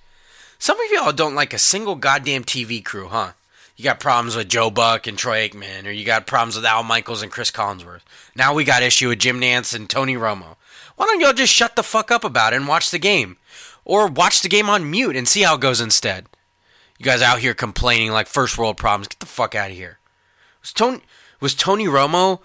Some 0.57 0.79
of 0.79 0.91
y'all 0.91 1.13
don't 1.13 1.35
like 1.35 1.53
a 1.53 1.59
single 1.59 1.95
goddamn 1.95 2.43
TV 2.43 2.83
crew, 2.83 3.09
huh? 3.09 3.33
You 3.77 3.83
got 3.83 3.99
problems 3.99 4.35
with 4.35 4.49
Joe 4.49 4.71
Buck 4.71 5.05
and 5.05 5.17
Troy 5.17 5.47
Aikman, 5.47 5.85
or 5.85 5.91
you 5.91 6.03
got 6.03 6.25
problems 6.25 6.55
with 6.55 6.65
Al 6.65 6.83
Michaels 6.83 7.21
and 7.21 7.31
Chris 7.31 7.51
Collinsworth. 7.51 8.01
Now 8.35 8.55
we 8.55 8.63
got 8.63 8.81
issue 8.81 9.09
with 9.09 9.19
Jim 9.19 9.39
Nantz 9.39 9.75
and 9.75 9.87
Tony 9.87 10.15
Romo. 10.15 10.55
Why 10.95 11.05
don't 11.05 11.19
y'all 11.19 11.31
just 11.31 11.53
shut 11.53 11.75
the 11.75 11.83
fuck 11.83 12.09
up 12.09 12.23
about 12.23 12.53
it 12.53 12.57
and 12.57 12.67
watch 12.67 12.89
the 12.89 12.99
game? 12.99 13.37
Or 13.85 14.07
watch 14.07 14.41
the 14.41 14.49
game 14.49 14.69
on 14.69 14.89
mute 14.89 15.15
and 15.15 15.27
see 15.27 15.43
how 15.43 15.55
it 15.55 15.61
goes 15.61 15.79
instead. 15.79 16.25
You 16.97 17.05
guys 17.05 17.21
out 17.21 17.39
here 17.39 17.53
complaining 17.53 18.11
like 18.11 18.27
first 18.27 18.57
world 18.57 18.77
problems. 18.77 19.09
Get 19.09 19.19
the 19.19 19.25
fuck 19.27 19.53
out 19.53 19.69
of 19.69 19.77
here. 19.77 19.99
Was 20.61 20.73
Tony, 20.73 21.01
was 21.39 21.53
Tony 21.53 21.85
Romo 21.85 22.39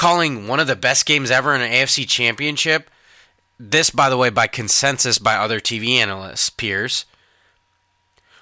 calling 0.00 0.48
one 0.48 0.58
of 0.58 0.66
the 0.66 0.74
best 0.74 1.04
games 1.04 1.30
ever 1.30 1.54
in 1.54 1.60
an 1.60 1.70
AFC 1.70 2.08
championship? 2.08 2.88
This, 3.58 3.90
by 3.90 4.08
the 4.08 4.16
way, 4.16 4.30
by 4.30 4.46
consensus 4.46 5.18
by 5.18 5.34
other 5.34 5.60
TV 5.60 5.96
analysts, 5.96 6.48
peers, 6.48 7.04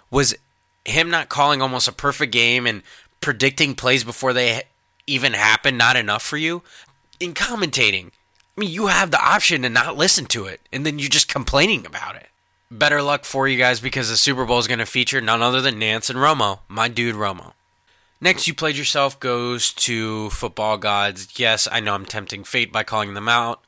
was 0.08 0.36
him 0.84 1.10
not 1.10 1.28
calling 1.28 1.60
almost 1.60 1.88
a 1.88 1.92
perfect 1.92 2.32
game 2.32 2.64
and 2.64 2.84
predicting 3.20 3.74
plays 3.74 4.04
before 4.04 4.32
they 4.32 4.62
even 5.08 5.32
happen 5.32 5.76
not 5.76 5.96
enough 5.96 6.22
for 6.22 6.36
you? 6.36 6.62
In 7.18 7.34
commentating, 7.34 8.12
I 8.56 8.60
mean, 8.60 8.70
you 8.70 8.86
have 8.86 9.10
the 9.10 9.20
option 9.20 9.62
to 9.62 9.68
not 9.68 9.96
listen 9.96 10.26
to 10.26 10.44
it, 10.44 10.60
and 10.72 10.86
then 10.86 11.00
you're 11.00 11.08
just 11.08 11.26
complaining 11.26 11.84
about 11.84 12.14
it. 12.14 12.28
Better 12.70 13.02
luck 13.02 13.24
for 13.24 13.48
you 13.48 13.58
guys 13.58 13.80
because 13.80 14.08
the 14.08 14.16
Super 14.16 14.44
Bowl 14.44 14.60
is 14.60 14.68
going 14.68 14.78
to 14.78 14.86
feature 14.86 15.20
none 15.20 15.42
other 15.42 15.60
than 15.60 15.80
Nantz 15.80 16.08
and 16.08 16.20
Romo, 16.20 16.60
my 16.68 16.86
dude 16.86 17.16
Romo. 17.16 17.54
Next, 18.20 18.48
you 18.48 18.54
played 18.54 18.76
yourself 18.76 19.20
goes 19.20 19.72
to 19.74 20.30
football 20.30 20.76
gods. 20.76 21.38
Yes, 21.38 21.68
I 21.70 21.80
know 21.80 21.94
I'm 21.94 22.04
tempting 22.04 22.44
fate 22.44 22.72
by 22.72 22.82
calling 22.82 23.14
them 23.14 23.28
out, 23.28 23.62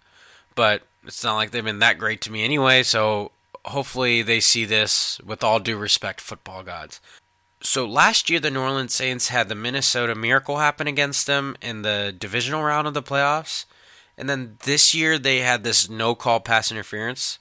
but 0.55 0.83
it's 1.05 1.23
not 1.23 1.37
like 1.37 1.51
they've 1.53 1.65
been 1.65 1.79
that 1.79 1.99
great 1.99 2.21
to 2.23 2.33
me 2.33 2.45
anyway, 2.45 2.83
so 2.83 3.31
hopefully 3.65 4.23
they 4.23 4.41
see 4.41 4.65
this 4.65 5.21
with 5.21 5.45
all 5.45 5.61
due 5.61 5.77
respect, 5.77 6.21
football 6.21 6.63
gods. 6.63 7.01
So 7.63 7.87
last 7.87 8.31
year, 8.31 8.41
the 8.41 8.51
New 8.51 8.61
Orleans 8.61 8.95
Saints 8.95 9.29
had 9.29 9.49
the 9.49 9.55
Minnesota 9.55 10.15
Miracle 10.15 10.57
happen 10.57 10.87
against 10.87 11.27
them 11.27 11.57
in 11.61 11.83
the 11.83 12.15
divisional 12.19 12.63
round 12.63 12.89
of 12.89 12.95
the 12.95 13.03
playoffs. 13.03 13.67
And 14.17 14.29
then 14.29 14.57
this 14.65 14.95
year, 14.95 15.19
they 15.19 15.41
had 15.41 15.63
this 15.63 15.89
no 15.89 16.15
call 16.15 16.41
pass 16.41 16.73
interference. 16.73 17.39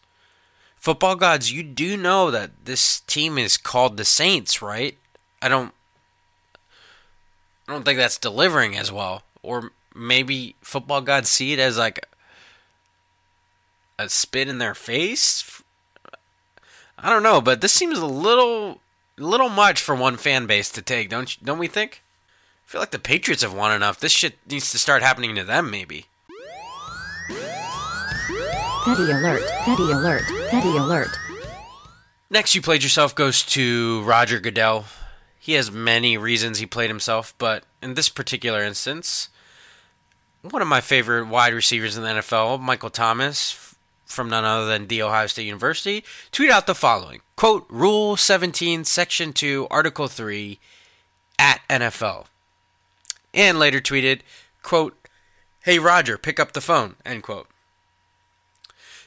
Football 0.76 1.15
gods, 1.15 1.52
you 1.52 1.63
do 1.63 1.98
know 1.98 2.32
that 2.32 2.65
this 2.65 3.00
team 3.02 3.38
is 3.38 3.58
called 3.58 3.98
the 3.98 4.06
Saints, 4.06 4.62
right? 4.62 4.98
I 5.41 5.50
don't 5.50 5.74
I 7.70 7.72
don't 7.72 7.84
think 7.84 8.00
that's 8.00 8.18
delivering 8.18 8.76
as 8.76 8.92
well. 8.92 9.22
Or 9.44 9.72
maybe 9.94 10.56
football 10.60 11.02
gods 11.02 11.30
see 11.30 11.54
it 11.54 11.60
as 11.60 11.78
like 11.78 12.04
a 14.00 14.10
spit 14.10 14.48
in 14.48 14.58
their 14.58 14.74
face. 14.74 15.62
I 16.98 17.12
don't 17.12 17.22
know, 17.22 17.42
but 17.42 17.62
this 17.62 17.72
seems 17.72 18.00
a 18.00 18.08
little 18.08 18.82
little 19.20 19.50
much 19.50 19.80
for 19.82 19.94
one 19.94 20.18
fan 20.18 20.48
base 20.48 20.72
to 20.72 20.82
take, 20.82 21.12
don't 21.12 21.38
you, 21.38 21.46
don't 21.46 21.60
we 21.60 21.68
think? 21.68 22.02
I 22.66 22.72
feel 22.72 22.82
like 22.82 22.90
the 22.90 22.98
Patriots 22.98 23.44
have 23.44 23.54
won 23.54 23.72
enough. 23.72 24.00
This 24.00 24.14
shit 24.14 24.40
needs 24.50 24.72
to 24.72 24.80
start 24.80 25.04
happening 25.04 25.36
to 25.36 25.44
them 25.44 25.70
maybe. 25.70 26.08
Petty 28.84 29.12
alert, 29.12 29.48
petty 29.60 29.92
alert, 29.92 30.24
petty 30.50 30.76
alert. 30.76 31.10
Next 32.32 32.56
you 32.56 32.64
played 32.64 32.82
yourself 32.82 33.14
goes 33.14 33.44
to 33.44 34.02
Roger 34.02 34.40
Goodell. 34.40 34.86
He 35.50 35.56
has 35.56 35.72
many 35.72 36.16
reasons 36.16 36.60
he 36.60 36.68
played 36.68 36.92
himself, 36.92 37.34
but 37.40 37.64
in 37.82 37.96
this 37.96 38.08
particular 38.08 38.64
instance, 38.64 39.30
one 40.44 40.62
of 40.62 40.68
my 40.68 40.80
favorite 40.80 41.26
wide 41.26 41.56
receivers 41.56 41.98
in 41.98 42.04
the 42.04 42.10
NFL, 42.10 42.62
Michael 42.62 42.92
Thomas, 42.92 43.74
from 44.06 44.30
none 44.30 44.46
other 44.46 44.68
than 44.68 44.86
The 44.86 45.02
Ohio 45.02 45.26
State 45.26 45.48
University, 45.48 46.04
tweeted 46.32 46.52
out 46.52 46.68
the 46.68 46.76
following 46.76 47.22
quote, 47.36 47.66
Rule 47.68 48.16
17, 48.16 48.84
Section 48.84 49.34
2, 49.34 49.66
Article 49.72 50.08
3, 50.08 50.60
at 51.40 51.62
NFL. 51.68 52.28
And 53.34 53.58
later 53.58 53.80
tweeted, 53.80 54.20
quote, 54.62 54.96
Hey 55.64 55.80
Roger, 55.80 56.20
pick 56.20 56.40
up 56.40 56.52
the 56.52 56.62
phone, 56.62 56.96
end 57.04 57.24
quote. 57.24 57.48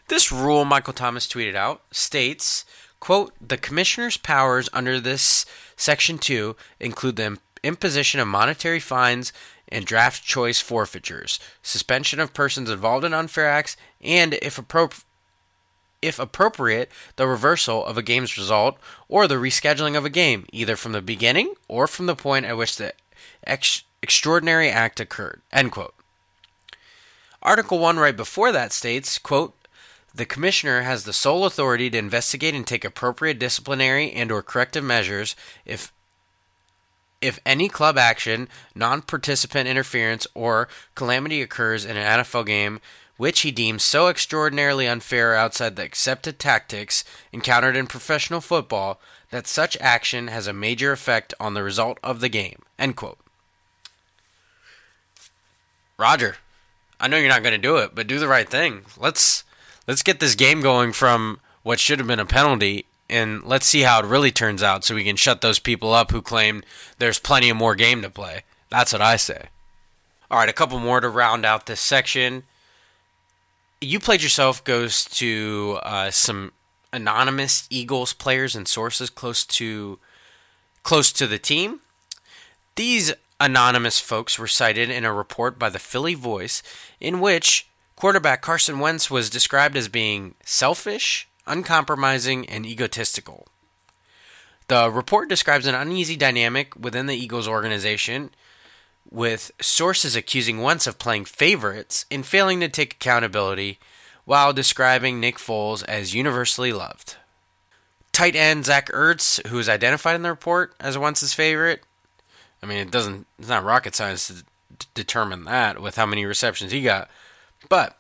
This 0.09 0.33
rule, 0.33 0.65
Michael 0.65 0.93
Thomas 0.93 1.29
tweeted 1.29 1.55
out, 1.55 1.83
states, 1.93 2.65
quote, 2.99 3.33
the 3.41 3.57
commissioner's 3.57 4.17
powers 4.17 4.69
under 4.73 4.99
this 4.99 5.47
Section 5.83 6.19
2 6.19 6.55
include 6.79 7.17
the 7.17 7.39
imposition 7.65 8.21
of 8.21 8.29
monetary 8.29 8.79
fines 8.79 9.33
and 9.69 9.85
draft 9.85 10.23
choice 10.23 10.61
forfeitures, 10.61 11.41
suspension 11.61 12.21
of 12.21 12.33
persons 12.33 12.71
involved 12.71 13.05
in 13.05 13.13
unfair 13.13 13.49
acts, 13.49 13.77
and, 14.01 14.35
if, 14.35 14.59
appro- 14.59 15.03
if 16.01 16.21
appropriate, 16.21 16.89
the 17.17 17.27
reversal 17.27 17.85
of 17.85 17.99
a 17.99 18.03
game's 18.03 18.39
result 18.39 18.79
or 19.09 19.27
the 19.27 19.35
rescheduling 19.35 19.99
of 19.99 20.05
a 20.05 20.11
game, 20.11 20.47
either 20.53 20.77
from 20.77 20.93
the 20.93 21.03
beginning 21.03 21.55
or 21.67 21.89
from 21.89 22.07
the 22.07 22.15
point 22.15 22.47
at 22.47 22.57
which 22.57 22.77
the 22.77 22.93
ex- 23.45 23.83
extraordinary 24.03 24.71
act 24.71 25.01
occurred. 25.01 25.41
End 25.53 25.73
quote. 25.73 25.95
Article 27.43 27.81
1 27.81 27.97
right 27.97 28.17
before 28.17 28.53
that 28.53 28.73
states, 28.73 29.19
quote, 29.19 29.57
the 30.15 30.27
commissioner 30.27 30.83
has 30.83 31.05
the 31.05 31.13
sole 31.13 31.45
authority 31.45 31.89
to 31.91 31.99
investigate 31.99 32.55
and 32.55 32.67
take 32.67 32.85
appropriate 32.85 33.39
disciplinary 33.39 34.13
and 34.13 34.31
or 34.31 34.43
corrective 34.43 34.85
measures 34.85 35.35
if 35.65 35.93
if 37.21 37.39
any 37.47 37.69
club 37.69 37.97
action, 37.97 38.49
non-participant 38.75 39.69
interference 39.69 40.27
or 40.35 40.69
calamity 40.97 41.41
occurs 41.41 41.85
in 41.85 41.97
an 41.97 42.21
NFL 42.21 42.47
game 42.47 42.81
which 43.17 43.41
he 43.41 43.53
deems 43.53 43.85
so 43.85 44.09
extraordinarily 44.09 44.89
unfair 44.89 45.37
outside 45.37 45.77
the 45.77 45.85
accepted 45.85 46.41
tactics 46.41 47.05
encountered 47.31 47.77
in 47.77 47.87
professional 47.87 48.41
football 48.41 49.01
that 49.31 49.47
such 49.47 49.77
action 49.81 50.27
has 50.27 50.49
a 50.49 50.53
major 50.53 50.91
effect 50.91 51.33
on 51.39 51.55
the 51.55 51.63
result 51.63 51.99
of 52.03 52.19
the 52.19 52.29
game. 52.29 52.63
End 52.81 52.97
quote. 52.97 53.19
Roger, 55.97 56.37
I 56.99 57.07
know 57.07 57.17
you're 57.17 57.29
not 57.29 57.45
going 57.45 57.55
to 57.55 57.59
do 57.59 57.77
it, 57.77 57.95
but 57.95 58.09
do 58.09 58.19
the 58.19 58.27
right 58.27 58.49
thing. 58.49 58.83
Let's 58.99 59.45
let's 59.87 60.03
get 60.03 60.21
this 60.21 60.35
game 60.35 60.61
going 60.61 60.93
from 60.93 61.41
what 61.63 61.81
should 61.81 61.99
have 61.99 62.09
been 62.09 62.21
a 62.21 62.27
penalty 62.27 62.87
and 63.09 63.43
let's 63.45 63.67
see 63.67 63.83
how 63.83 64.01
it 64.01 64.07
really 64.07 64.31
turns 64.31 64.63
out 64.63 64.85
so 64.85 64.95
we 64.95 65.05
can 65.05 65.17
shut 65.17 65.43
those 65.43 65.59
people 65.59 65.93
up 65.93 66.11
who 66.11 66.23
claim 66.23 66.63
there's 66.99 67.19
plenty 67.19 67.51
of 67.51 67.57
more 67.57 67.75
game 67.75 68.01
to 68.03 68.11
play. 68.11 68.43
That's 68.71 68.93
what 68.93 69.03
I 69.03 69.17
say. 69.17 69.49
All 70.31 70.39
right, 70.39 70.49
a 70.49 70.55
couple 70.55 70.79
more 70.79 71.01
to 71.01 71.11
round 71.11 71.45
out 71.45 71.67
this 71.67 71.81
section. 71.81 72.45
You 73.83 74.01
played 74.01 74.23
yourself 74.23 74.65
goes 74.65 75.05
to 75.07 75.79
uh, 75.83 76.11
some 76.11 76.53
anonymous 76.91 77.67
Eagles 77.69 78.15
players 78.15 78.57
and 78.57 78.67
sources 78.67 79.11
close 79.11 79.45
to 79.45 79.99
close 80.83 81.13
to 81.13 81.27
the 81.27 81.39
team. 81.39 81.81
These 82.77 83.13
anonymous 83.39 84.01
folks 84.01 84.39
were 84.39 84.49
cited 84.49 84.89
in 84.89 85.05
a 85.05 85.13
report 85.13 85.59
by 85.59 85.69
the 85.69 85.79
Philly 85.79 86.15
Voice 86.15 86.63
in 86.99 87.21
which 87.21 87.69
quarterback 87.97 88.43
Carson 88.43 88.79
Wentz 88.79 89.11
was 89.11 89.31
described 89.31 89.77
as 89.77 89.89
being 89.89 90.35
selfish, 90.45 91.29
uncompromising, 91.47 92.49
and 92.49 92.67
egotistical. 92.67 93.47
The 94.69 94.91
report 94.91 95.29
describes 95.29 95.67
an 95.67 95.75
uneasy 95.75 96.17
dynamic 96.17 96.75
within 96.77 97.07
the 97.07 97.17
Eagles 97.17 97.49
organization, 97.49 98.31
with 99.11 99.51
sources 99.61 100.17
accusing 100.17 100.63
Wentz 100.63 100.87
of 100.87 100.99
playing 100.99 101.27
favorites 101.27 102.07
and 102.11 102.25
failing 102.25 102.61
to 102.61 102.69
take 102.69 102.95
accountability, 102.95 103.79
while 104.25 104.53
describing 104.53 105.19
Nick 105.19 105.37
Foles 105.37 105.85
as 105.87 106.15
universally 106.15 106.73
loved. 106.73 107.17
Tight 108.13 108.37
end 108.37 108.67
Zach 108.67 108.89
Ertz, 108.91 109.45
who 109.49 109.59
is 109.59 109.69
identified 109.69 110.15
in 110.15 110.23
the 110.23 110.31
report 110.31 110.75
as 110.79 110.97
Wentz's 110.97 111.35
favorite, 111.35 111.83
I 112.63 112.67
mean, 112.67 112.79
it 112.79 112.91
doesn't, 112.91 113.27
it's 113.39 113.49
not 113.49 113.65
rocket 113.65 113.95
science 113.95 114.29
to 114.29 114.35
d- 114.35 114.45
determine 114.95 115.45
that 115.45 115.81
with 115.81 115.97
how 115.97 116.07
many 116.07 116.25
receptions 116.25 116.71
he 116.73 116.83
got. 116.83 117.11
But 117.69 117.97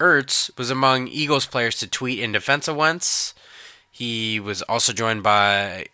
Ertz 0.00 0.56
was 0.58 0.70
among 0.70 1.08
Eagles 1.08 1.46
players 1.46 1.78
to 1.78 1.86
tweet 1.86 2.20
in 2.20 2.32
defense 2.32 2.68
of 2.68 2.76
Wentz. 2.76 3.34
He 3.90 4.38
was 4.38 4.62
also 4.62 4.92
joined 4.92 5.22
by 5.22 5.86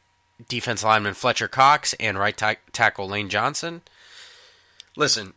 defense 0.49 0.83
lineman 0.83 1.15
Fletcher 1.15 1.49
Cox 1.49 1.95
and 1.95 2.19
right 2.19 2.37
ta- 2.37 2.57
tackle 2.73 3.09
Lane 3.09 3.29
Johnson. 3.29 3.83
Listen, 4.97 5.35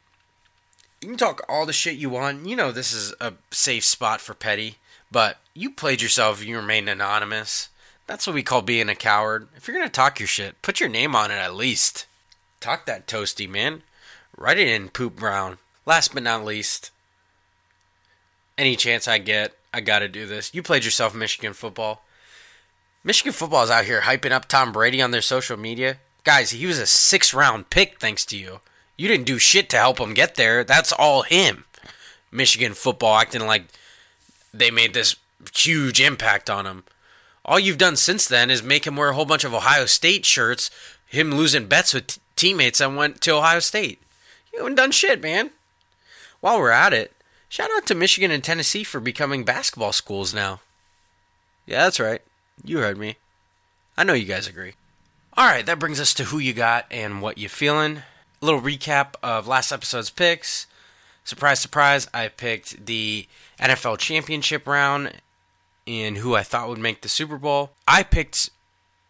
you 1.01 1.09
can 1.09 1.17
talk 1.17 1.45
all 1.47 1.65
the 1.65 1.73
shit 1.73 1.97
you 1.97 2.09
want. 2.09 2.47
You 2.47 2.55
know 2.55 2.71
this 2.71 2.91
is 2.91 3.13
a 3.21 3.33
safe 3.51 3.83
spot 3.85 4.19
for 4.19 4.33
petty, 4.33 4.77
but 5.11 5.37
you 5.53 5.69
played 5.69 6.01
yourself. 6.01 6.43
You 6.43 6.57
remained 6.57 6.89
anonymous. 6.89 7.69
That's 8.07 8.25
what 8.25 8.33
we 8.33 8.43
call 8.43 8.61
being 8.61 8.89
a 8.89 8.95
coward. 8.95 9.47
If 9.55 9.67
you're 9.67 9.77
gonna 9.77 9.89
talk 9.89 10.19
your 10.19 10.27
shit, 10.27 10.61
put 10.61 10.79
your 10.79 10.89
name 10.89 11.15
on 11.15 11.31
it 11.31 11.35
at 11.35 11.55
least. 11.55 12.05
Talk 12.59 12.85
that 12.85 13.07
toasty, 13.07 13.47
man. 13.47 13.83
Write 14.35 14.57
it 14.57 14.67
in 14.67 14.89
poop 14.89 15.15
brown. 15.15 15.59
Last 15.85 16.13
but 16.13 16.23
not 16.23 16.43
least, 16.43 16.89
any 18.57 18.75
chance 18.75 19.07
I 19.07 19.17
get, 19.17 19.53
I 19.73 19.81
gotta 19.81 20.07
do 20.07 20.25
this. 20.25 20.53
You 20.53 20.63
played 20.63 20.85
yourself 20.85 21.13
Michigan 21.13 21.53
football. 21.53 22.03
Michigan 23.03 23.33
football 23.33 23.63
is 23.63 23.69
out 23.69 23.85
here 23.85 24.01
hyping 24.01 24.31
up 24.31 24.45
Tom 24.45 24.71
Brady 24.71 25.01
on 25.01 25.11
their 25.11 25.21
social 25.21 25.57
media. 25.57 25.97
Guys, 26.23 26.51
he 26.51 26.65
was 26.65 26.79
a 26.79 26.87
six 26.87 27.33
round 27.33 27.69
pick 27.69 27.99
thanks 27.99 28.25
to 28.25 28.37
you. 28.37 28.61
You 28.97 29.07
didn't 29.07 29.27
do 29.27 29.37
shit 29.37 29.69
to 29.69 29.77
help 29.77 29.99
him 29.99 30.13
get 30.13 30.35
there. 30.35 30.63
That's 30.63 30.91
all 30.91 31.21
him. 31.23 31.65
Michigan 32.31 32.73
football 32.73 33.17
acting 33.17 33.45
like 33.45 33.65
they 34.53 34.71
made 34.71 34.93
this 34.93 35.15
huge 35.55 36.01
impact 36.01 36.49
on 36.49 36.65
him. 36.65 36.83
All 37.43 37.59
you've 37.59 37.77
done 37.77 37.95
since 37.95 38.27
then 38.27 38.49
is 38.49 38.63
make 38.63 38.87
him 38.87 38.95
wear 38.95 39.09
a 39.09 39.13
whole 39.13 39.25
bunch 39.25 39.43
of 39.43 39.53
Ohio 39.53 39.85
State 39.85 40.25
shirts, 40.25 40.71
him 41.05 41.31
losing 41.35 41.67
bets 41.67 41.93
with 41.93 42.07
t- 42.07 42.21
teammates 42.35 42.79
that 42.79 42.91
went 42.91 43.21
to 43.21 43.35
Ohio 43.35 43.59
State. 43.59 44.01
You 44.51 44.59
haven't 44.59 44.75
done 44.75 44.91
shit, 44.91 45.21
man. 45.21 45.51
While 46.39 46.59
we're 46.59 46.71
at 46.71 46.93
it, 46.93 47.14
shout 47.49 47.69
out 47.75 47.85
to 47.87 47.95
Michigan 47.95 48.31
and 48.31 48.43
Tennessee 48.43 48.83
for 48.83 48.99
becoming 48.99 49.43
basketball 49.43 49.93
schools 49.93 50.33
now. 50.33 50.61
Yeah, 51.65 51.83
that's 51.83 51.99
right. 51.99 52.21
You 52.63 52.79
heard 52.79 52.97
me. 52.97 53.17
I 53.97 54.03
know 54.03 54.13
you 54.13 54.25
guys 54.25 54.47
agree. 54.47 54.73
All 55.37 55.45
right, 55.45 55.65
that 55.65 55.79
brings 55.79 55.99
us 55.99 56.13
to 56.15 56.25
who 56.25 56.39
you 56.39 56.53
got 56.53 56.85
and 56.89 57.21
what 57.21 57.37
you 57.37 57.49
feeling. 57.49 58.03
A 58.41 58.45
little 58.45 58.61
recap 58.61 59.15
of 59.21 59.47
last 59.47 59.71
episode's 59.71 60.09
picks. 60.09 60.67
Surprise, 61.23 61.59
surprise, 61.59 62.07
I 62.13 62.27
picked 62.27 62.85
the 62.85 63.27
NFL 63.59 63.97
championship 63.97 64.67
round 64.67 65.11
and 65.87 66.17
who 66.17 66.35
I 66.35 66.43
thought 66.43 66.69
would 66.69 66.77
make 66.77 67.01
the 67.01 67.09
Super 67.09 67.37
Bowl. 67.37 67.71
I 67.87 68.03
picked 68.03 68.49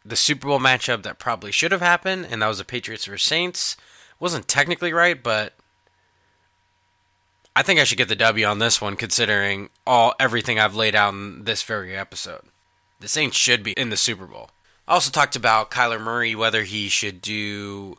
the 0.05 0.15
Super 0.15 0.47
Bowl 0.47 0.59
matchup 0.59 1.03
that 1.03 1.19
probably 1.19 1.51
should 1.51 1.71
have 1.71 1.81
happened, 1.81 2.27
and 2.29 2.41
that 2.41 2.47
was 2.47 2.59
the 2.59 2.65
Patriots 2.65 3.05
versus 3.05 3.27
Saints. 3.27 3.75
Wasn't 4.19 4.47
technically 4.47 4.93
right, 4.93 5.21
but 5.21 5.53
I 7.55 7.63
think 7.63 7.79
I 7.79 7.85
should 7.85 7.97
get 7.97 8.09
the 8.09 8.15
W 8.15 8.45
on 8.45 8.59
this 8.59 8.81
one, 8.81 8.95
considering 8.95 9.69
all 9.87 10.13
everything 10.19 10.59
I've 10.59 10.75
laid 10.75 10.93
out 10.93 11.13
in 11.13 11.45
this 11.45 11.63
very 11.63 11.95
episode. 11.95 12.41
The 12.99 13.07
Saints 13.07 13.37
should 13.37 13.63
be 13.63 13.71
in 13.73 13.89
the 13.89 13.97
Super 13.97 14.25
Bowl. 14.25 14.49
I 14.87 14.93
also 14.93 15.09
talked 15.09 15.35
about 15.35 15.71
Kyler 15.71 16.01
Murray, 16.01 16.35
whether 16.35 16.63
he 16.63 16.89
should 16.89 17.21
do 17.21 17.97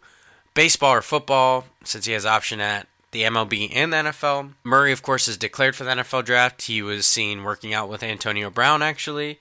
baseball 0.55 0.92
or 0.92 1.03
football, 1.03 1.66
since 1.85 2.05
he 2.05 2.12
has 2.12 2.27
option 2.27 2.61
at 2.61 2.87
the 3.12 3.23
MLB 3.23 3.71
and 3.75 3.92
the 3.92 3.97
NFL. 3.97 4.53
Murray, 4.62 4.92
of 4.92 5.03
course, 5.03 5.27
is 5.27 5.38
declared 5.38 5.75
for 5.75 5.85
the 5.85 5.90
NFL 5.90 6.25
draft. 6.25 6.62
He 6.62 6.83
was 6.83 7.07
seen 7.07 7.45
working 7.45 7.73
out 7.73 7.88
with 7.88 8.03
Antonio 8.03 8.51
Brown, 8.51 8.83
actually. 8.83 9.38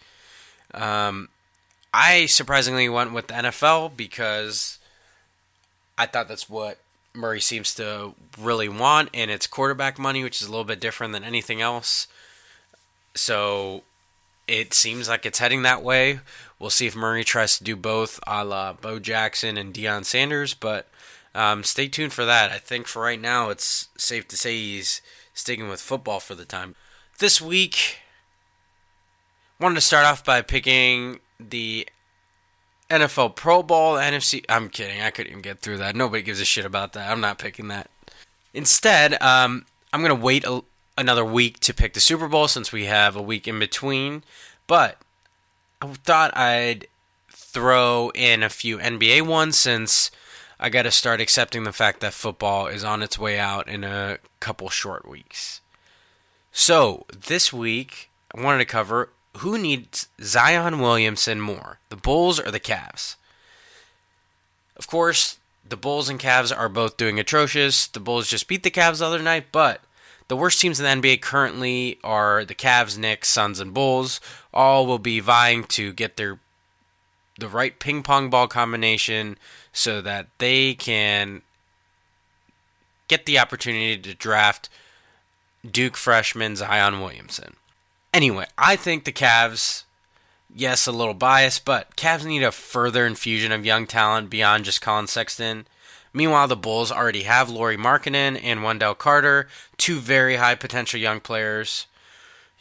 Um, 0.74 1.30
I 1.94 2.26
surprisingly 2.26 2.88
went 2.90 3.14
with 3.14 3.28
the 3.28 3.34
NFL 3.34 3.96
because 3.96 4.80
I 5.98 6.06
thought 6.06 6.28
that's 6.28 6.50
what 6.50 6.80
Murray 7.16 7.42
seems 7.42 7.74
to 7.76 8.14
really 8.40 8.70
want, 8.70 9.10
and 9.14 9.32
it's 9.32 9.48
quarterback 9.48 9.98
money, 9.98 10.24
which 10.24 10.42
is 10.42 10.48
a 10.48 10.52
little 10.52 10.66
bit 10.66 10.80
different 10.80 11.14
than 11.14 11.24
anything 11.24 11.62
else. 11.62 12.08
So 13.16 13.84
it 14.48 14.74
seems 14.74 15.10
like 15.10 15.26
it's 15.26 15.40
heading 15.40 15.64
that 15.64 15.84
way. 15.84 16.20
We'll 16.60 16.70
see 16.70 16.88
if 16.88 16.96
Murray 16.96 17.24
tries 17.24 17.58
to 17.58 17.64
do 17.64 17.76
both, 17.76 18.20
a 18.28 18.46
la 18.46 18.74
Bo 18.74 19.00
Jackson 19.00 19.58
and 19.58 19.74
Deion 19.74 20.06
Sanders, 20.06 20.54
but 20.54 20.88
um, 21.34 21.64
stay 21.64 21.88
tuned 21.88 22.14
for 22.14 22.26
that. 22.26 22.52
I 22.52 22.58
think 22.58 22.88
for 22.88 23.02
right 23.02 23.20
now, 23.20 23.50
it's 23.50 23.90
safe 23.98 24.28
to 24.30 24.38
say 24.38 24.56
he's 24.56 25.02
sticking 25.34 25.68
with 25.68 25.82
football 25.82 26.20
for 26.20 26.36
the 26.36 26.46
time. 26.46 26.76
This 27.20 27.42
week, 27.42 28.00
wanted 29.60 29.76
to 29.76 29.82
start 29.82 30.06
off 30.06 30.24
by 30.24 30.42
picking 30.42 31.20
the 31.40 31.88
NFL 32.90 33.36
Pro 33.36 33.64
Bowl, 33.64 33.96
NFC. 33.96 34.44
I'm 34.48 34.70
kidding. 34.70 35.02
I 35.02 35.10
couldn't 35.10 35.32
even 35.32 35.42
get 35.42 35.60
through 35.60 35.78
that. 35.78 35.96
Nobody 35.96 36.22
gives 36.22 36.40
a 36.40 36.46
shit 36.46 36.66
about 36.66 36.94
that. 36.94 37.12
I'm 37.12 37.22
not 37.22 37.40
picking 37.40 37.68
that. 37.70 37.90
Instead, 38.54 39.22
um, 39.22 39.66
I'm 39.92 40.02
going 40.02 40.16
to 40.16 40.24
wait 40.24 40.46
a, 40.46 40.64
another 40.98 41.26
week 41.26 41.60
to 41.62 41.74
pick 41.74 41.94
the 41.94 42.00
Super 42.00 42.28
Bowl 42.28 42.48
since 42.48 42.72
we 42.72 42.86
have 42.86 43.16
a 43.16 43.22
week 43.22 43.48
in 43.48 43.60
between. 43.60 44.24
But 44.68 44.98
I 45.82 45.88
thought 45.88 46.36
I'd 46.38 46.88
throw 47.30 48.12
in 48.14 48.44
a 48.44 48.50
few 48.50 48.78
NBA 48.78 49.24
ones 49.24 49.58
since 49.58 50.12
I 50.60 50.70
got 50.70 50.84
to 50.84 50.92
start 50.92 51.22
accepting 51.22 51.64
the 51.64 51.74
fact 51.74 52.00
that 52.02 52.14
football 52.14 52.68
is 52.68 52.84
on 52.84 53.02
its 53.02 53.20
way 53.20 53.40
out 53.40 53.68
in 53.68 53.84
a 53.84 54.20
couple 54.40 54.70
short 54.70 55.08
weeks. 55.08 55.62
So, 56.52 57.06
this 57.14 57.52
week, 57.52 58.10
I 58.34 58.42
wanted 58.42 58.60
to 58.60 58.66
cover 58.66 59.10
who 59.38 59.58
needs 59.58 60.08
Zion 60.22 60.80
Williamson 60.80 61.42
more, 61.42 61.80
the 61.90 61.96
Bulls 61.96 62.40
or 62.40 62.52
the 62.52 62.60
Cavs? 62.60 63.16
Of 64.78 64.88
course, 64.88 65.38
the 65.68 65.78
Bulls 65.78 66.10
and 66.10 66.20
Cavs 66.20 66.56
are 66.56 66.70
both 66.70 66.98
doing 66.98 67.20
atrocious. 67.20 67.88
The 67.88 68.00
Bulls 68.00 68.28
just 68.28 68.48
beat 68.48 68.64
the 68.64 68.72
Cavs 68.72 69.00
the 69.00 69.06
other 69.06 69.22
night, 69.22 69.48
but 69.52 69.82
the 70.28 70.36
worst 70.36 70.60
teams 70.60 70.80
in 70.80 71.02
the 71.02 71.10
NBA 71.10 71.22
currently 71.22 72.00
are 72.04 72.46
the 72.46 72.56
Cavs, 72.56 72.98
Knicks, 72.98 73.30
Suns, 73.30 73.60
and 73.60 73.74
Bulls. 73.74 74.20
All 74.54 74.86
will 74.86 75.00
be 75.00 75.20
vying 75.20 75.64
to 75.66 75.94
get 75.94 76.18
their 76.18 76.40
the 77.38 77.50
right 77.50 77.78
ping 77.80 78.02
pong 78.02 78.30
ball 78.30 78.48
combination 78.48 79.38
so 79.74 80.02
that 80.02 80.28
they 80.38 80.74
can 80.74 81.42
get 83.10 83.26
the 83.26 83.38
opportunity 83.38 83.98
to 83.98 84.14
draft 84.14 84.70
Duke 85.70 85.98
freshman 85.98 86.56
Zion 86.56 87.02
Williamson. 87.02 87.56
Anyway, 88.16 88.46
I 88.58 88.78
think 88.78 89.04
the 89.04 89.12
Cavs, 89.12 89.84
yes, 90.50 90.88
a 90.88 90.94
little 90.94 91.14
biased, 91.14 91.66
but 91.66 91.98
Cavs 91.98 92.24
need 92.24 92.44
a 92.44 92.52
further 92.54 93.06
infusion 93.06 93.52
of 93.52 93.66
young 93.66 93.86
talent 93.86 94.30
beyond 94.30 94.64
just 94.64 94.82
Collin 94.82 95.08
Sexton. 95.08 95.68
Meanwhile, 96.14 96.48
the 96.48 96.56
Bulls 96.56 96.94
already 96.94 97.24
have 97.24 97.50
Lauri 97.50 97.76
Markkanen 97.76 98.40
and 98.42 98.64
Wendell 98.64 98.96
Carter, 98.96 99.50
two 99.76 100.00
very 100.00 100.38
high 100.38 100.56
potential 100.56 100.98
young 100.98 101.20
players. 101.20 101.88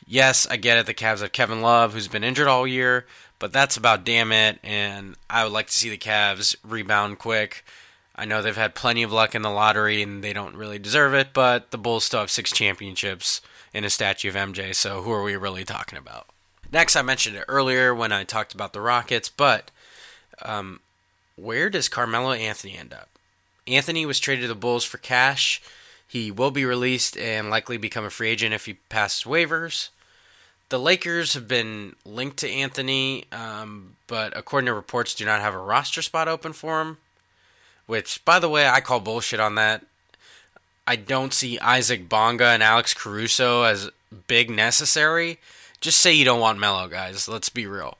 Yes, 0.05 0.45
I 0.51 0.57
get 0.57 0.77
it. 0.77 0.87
The 0.87 0.93
Cavs 0.93 1.21
have 1.21 1.31
Kevin 1.31 1.63
Love, 1.63 1.93
who's 1.93 2.09
been 2.09 2.25
injured 2.25 2.49
all 2.49 2.67
year, 2.67 3.07
but 3.39 3.53
that's 3.53 3.77
about 3.77 4.05
damn 4.05 4.33
it. 4.33 4.59
And 4.65 5.15
I 5.31 5.45
would 5.45 5.53
like 5.53 5.69
to 5.69 5.73
see 5.73 5.89
the 5.89 5.97
Cavs 5.97 6.57
rebound 6.65 7.21
quick. 7.21 7.65
I 8.17 8.25
know 8.25 8.43
they've 8.43 8.57
had 8.57 8.75
plenty 8.75 9.05
of 9.05 9.13
luck 9.13 9.37
in 9.37 9.43
the 9.43 9.51
lottery 9.51 10.03
and 10.03 10.25
they 10.25 10.33
don't 10.33 10.57
really 10.57 10.81
deserve 10.81 11.15
it, 11.15 11.29
but 11.33 11.71
the 11.71 11.79
Bulls 11.79 12.03
still 12.03 12.19
have 12.19 12.31
six 12.33 12.51
championships 12.51 13.41
in 13.75 13.85
a 13.85 13.91
statue 13.91 14.29
of 14.29 14.37
MJ, 14.37 14.75
so 14.75 15.03
who 15.03 15.11
are 15.13 15.23
we 15.23 15.37
really 15.37 15.65
talking 15.65 15.99
about? 15.99 16.29
Next, 16.73 16.97
I 16.97 17.03
mentioned 17.03 17.37
it 17.37 17.45
earlier 17.49 17.95
when 17.95 18.13
I 18.13 18.25
talked 18.25 18.55
about 18.55 18.73
the 18.73 18.81
Rockets, 18.81 19.29
but 19.29 19.71
um, 20.43 20.81
where 21.37 21.69
does 21.69 21.89
Carmelo 21.89 22.33
Anthony 22.33 22.79
end 22.79 22.95
up? 22.95 23.09
Anthony 23.67 24.07
was 24.07 24.21
traded 24.21 24.43
to 24.43 24.49
the 24.49 24.55
Bulls 24.55 24.85
for 24.85 24.99
cash. 24.99 25.61
He 26.07 26.31
will 26.31 26.51
be 26.51 26.65
released 26.65 27.17
and 27.17 27.51
likely 27.51 27.77
become 27.77 28.05
a 28.05 28.11
free 28.11 28.31
agent 28.31 28.55
if 28.55 28.67
he 28.67 28.75
passes 28.75 29.25
waivers. 29.25 29.89
The 30.69 30.79
Lakers 30.79 31.35
have 31.35 31.49
been 31.49 31.97
linked 32.05 32.39
to 32.39 32.51
Anthony, 32.51 33.25
um, 33.33 33.97
but 34.07 34.37
according 34.37 34.67
to 34.67 34.75
reports, 34.75 35.15
do 35.15 35.25
not 35.25 35.41
have 35.41 35.55
a 35.55 35.59
roster 35.59 36.03
spot 36.03 36.29
open 36.29 36.53
for 36.53 36.81
him. 36.81 36.99
Which, 37.87 38.25
by 38.25 38.39
the 38.39 38.49
way, 38.49 38.67
I 38.67 38.81
call 38.81 39.01
bullshit 39.01 39.41
on 39.41 39.57
that. 39.57 39.85
I 40.87 40.97
don't 40.97 41.33
see 41.33 41.59
Isaac 41.59 42.09
Bonga 42.09 42.47
and 42.47 42.63
Alex 42.63 42.93
Caruso 42.93 43.63
as 43.63 43.91
big 44.27 44.51
necessary. 44.51 45.39
Just 45.81 46.01
say 46.01 46.13
you 46.13 46.25
don't 46.25 46.41
want 46.41 46.59
Melo, 46.59 46.89
guys. 46.89 47.29
Let's 47.29 47.49
be 47.49 47.67
real. 47.67 47.97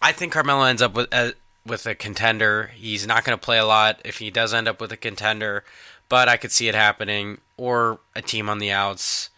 I 0.00 0.12
think 0.12 0.32
Carmelo 0.32 0.64
ends 0.64 0.82
up 0.82 0.94
with 0.94 1.12
uh, 1.12 1.32
with 1.64 1.86
a 1.86 1.94
contender. 1.94 2.70
He's 2.74 3.06
not 3.06 3.24
going 3.24 3.36
to 3.36 3.44
play 3.44 3.58
a 3.58 3.66
lot 3.66 4.00
if 4.04 4.18
he 4.18 4.30
does 4.30 4.54
end 4.54 4.68
up 4.68 4.80
with 4.80 4.92
a 4.92 4.96
contender, 4.96 5.64
but 6.08 6.28
I 6.28 6.36
could 6.36 6.52
see 6.52 6.68
it 6.68 6.74
happening 6.74 7.38
or 7.56 8.00
a 8.14 8.22
team 8.22 8.48
on 8.48 8.58
the 8.58 8.70
outs. 8.70 9.30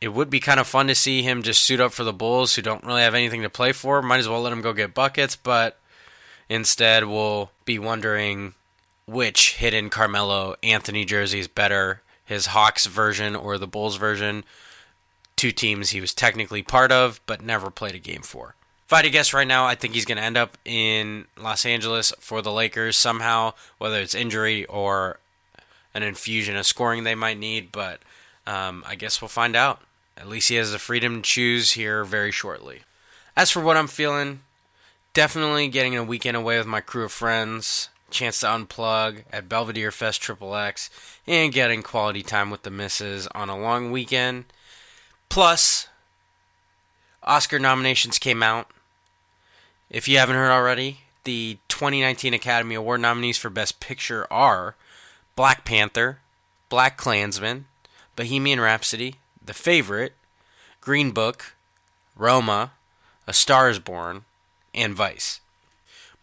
It 0.00 0.08
would 0.08 0.28
be 0.28 0.40
kind 0.40 0.60
of 0.60 0.66
fun 0.66 0.88
to 0.88 0.94
see 0.94 1.22
him 1.22 1.42
just 1.42 1.62
suit 1.62 1.80
up 1.80 1.92
for 1.92 2.04
the 2.04 2.12
Bulls, 2.12 2.54
who 2.54 2.62
don't 2.62 2.84
really 2.84 3.02
have 3.02 3.14
anything 3.14 3.42
to 3.42 3.50
play 3.50 3.72
for. 3.72 4.02
Might 4.02 4.20
as 4.20 4.28
well 4.28 4.42
let 4.42 4.52
him 4.52 4.60
go 4.60 4.72
get 4.72 4.94
buckets, 4.94 5.36
but 5.36 5.78
instead 6.48 7.04
we'll 7.04 7.50
be 7.64 7.78
wondering 7.78 8.54
which 9.06 9.54
hidden 9.54 9.88
Carmelo 9.88 10.56
Anthony 10.62 11.04
jersey 11.04 11.38
is 11.38 11.48
better, 11.48 12.02
his 12.24 12.46
Hawks 12.46 12.86
version 12.86 13.36
or 13.36 13.56
the 13.56 13.66
Bulls 13.66 13.96
version. 13.96 14.44
Two 15.36 15.52
teams 15.52 15.90
he 15.90 16.00
was 16.00 16.12
technically 16.12 16.62
part 16.62 16.90
of, 16.90 17.20
but 17.26 17.42
never 17.42 17.70
played 17.70 17.94
a 17.94 18.00
game 18.00 18.22
for. 18.22 18.54
If 18.84 18.92
I 18.92 18.96
had 18.96 19.02
to 19.02 19.10
guess 19.10 19.34
right 19.34 19.46
now, 19.46 19.66
I 19.66 19.74
think 19.74 19.94
he's 19.94 20.04
going 20.04 20.18
to 20.18 20.24
end 20.24 20.36
up 20.36 20.56
in 20.64 21.26
Los 21.36 21.66
Angeles 21.66 22.12
for 22.20 22.40
the 22.40 22.52
Lakers 22.52 22.96
somehow, 22.96 23.54
whether 23.78 23.98
it's 23.98 24.14
injury 24.14 24.64
or 24.66 25.18
an 25.92 26.02
infusion 26.02 26.56
of 26.56 26.66
scoring 26.66 27.02
they 27.04 27.14
might 27.14 27.38
need. 27.38 27.72
But 27.72 28.00
um, 28.46 28.84
I 28.86 28.94
guess 28.94 29.20
we'll 29.20 29.28
find 29.28 29.56
out. 29.56 29.80
At 30.16 30.28
least 30.28 30.48
he 30.48 30.54
has 30.54 30.72
the 30.72 30.78
freedom 30.78 31.16
to 31.16 31.22
choose 31.22 31.72
here 31.72 32.04
very 32.04 32.30
shortly. 32.30 32.82
As 33.36 33.50
for 33.50 33.60
what 33.60 33.76
I'm 33.76 33.88
feeling, 33.88 34.40
definitely 35.14 35.68
getting 35.68 35.96
a 35.96 36.04
weekend 36.04 36.36
away 36.36 36.56
with 36.56 36.66
my 36.66 36.80
crew 36.80 37.04
of 37.04 37.12
friends 37.12 37.90
chance 38.10 38.40
to 38.40 38.46
unplug 38.46 39.24
at 39.32 39.48
Belvedere 39.48 39.90
Fest 39.90 40.22
Triple 40.22 40.54
X, 40.54 40.90
and 41.26 41.52
getting 41.52 41.82
quality 41.82 42.22
time 42.22 42.50
with 42.50 42.62
the 42.62 42.70
misses 42.70 43.26
on 43.28 43.48
a 43.48 43.58
long 43.58 43.90
weekend. 43.90 44.44
Plus, 45.28 45.88
Oscar 47.22 47.58
nominations 47.58 48.18
came 48.18 48.42
out. 48.42 48.70
If 49.90 50.08
you 50.08 50.18
haven't 50.18 50.36
heard 50.36 50.50
already, 50.50 51.00
the 51.24 51.58
2019 51.68 52.34
Academy 52.34 52.74
Award 52.74 53.00
nominees 53.00 53.38
for 53.38 53.50
Best 53.50 53.80
Picture 53.80 54.26
are 54.32 54.76
Black 55.34 55.64
Panther, 55.64 56.20
BlacKkKlansman, 56.70 57.64
Bohemian 58.14 58.60
Rhapsody, 58.60 59.16
The 59.44 59.54
Favorite, 59.54 60.14
Green 60.80 61.10
Book, 61.10 61.56
Roma, 62.16 62.72
A 63.26 63.32
Star 63.32 63.68
is 63.68 63.78
Born, 63.78 64.24
and 64.74 64.94
Vice. 64.94 65.40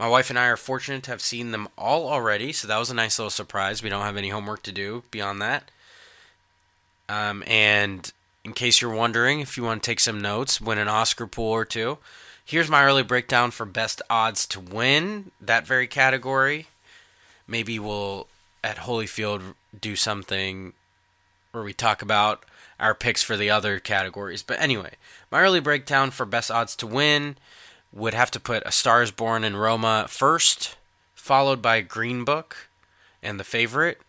My 0.03 0.09
wife 0.09 0.29
and 0.29 0.37
I 0.37 0.47
are 0.47 0.57
fortunate 0.57 1.03
to 1.03 1.11
have 1.11 1.21
seen 1.21 1.51
them 1.51 1.69
all 1.77 2.09
already, 2.09 2.51
so 2.51 2.67
that 2.67 2.77
was 2.77 2.89
a 2.89 2.93
nice 2.93 3.17
little 3.17 3.29
surprise. 3.29 3.81
We 3.81 3.87
don't 3.87 4.03
have 4.03 4.17
any 4.17 4.27
homework 4.27 4.61
to 4.63 4.73
do 4.73 5.03
beyond 5.11 5.41
that. 5.41 5.71
Um, 7.07 7.41
and 7.47 8.11
in 8.43 8.51
case 8.51 8.81
you're 8.81 8.93
wondering, 8.93 9.39
if 9.39 9.55
you 9.55 9.63
want 9.63 9.81
to 9.81 9.87
take 9.89 10.01
some 10.01 10.19
notes, 10.19 10.59
win 10.59 10.77
an 10.77 10.89
Oscar 10.89 11.25
pool 11.25 11.51
or 11.51 11.63
two, 11.63 11.99
here's 12.43 12.69
my 12.69 12.83
early 12.83 13.01
breakdown 13.01 13.51
for 13.51 13.65
best 13.65 14.01
odds 14.09 14.45
to 14.47 14.59
win 14.59 15.31
that 15.39 15.65
very 15.65 15.87
category. 15.87 16.67
Maybe 17.47 17.79
we'll 17.79 18.27
at 18.61 18.79
Holyfield 18.79 19.53
do 19.79 19.95
something 19.95 20.73
where 21.53 21.63
we 21.63 21.71
talk 21.71 22.01
about 22.01 22.43
our 22.77 22.93
picks 22.93 23.23
for 23.23 23.37
the 23.37 23.49
other 23.49 23.79
categories. 23.79 24.43
But 24.43 24.59
anyway, 24.59 24.95
my 25.31 25.39
early 25.39 25.61
breakdown 25.61 26.11
for 26.11 26.25
best 26.25 26.51
odds 26.51 26.75
to 26.75 26.87
win 26.87 27.37
would 27.93 28.13
have 28.13 28.31
to 28.31 28.39
put 28.39 28.63
A 28.65 28.71
Star 28.71 29.03
is 29.03 29.11
Born 29.11 29.43
and 29.43 29.59
Roma 29.59 30.07
first, 30.09 30.75
followed 31.13 31.61
by 31.61 31.81
Green 31.81 32.23
Book 32.23 32.67
and 33.21 33.39
The 33.39 33.43
Favorite. 33.43 34.01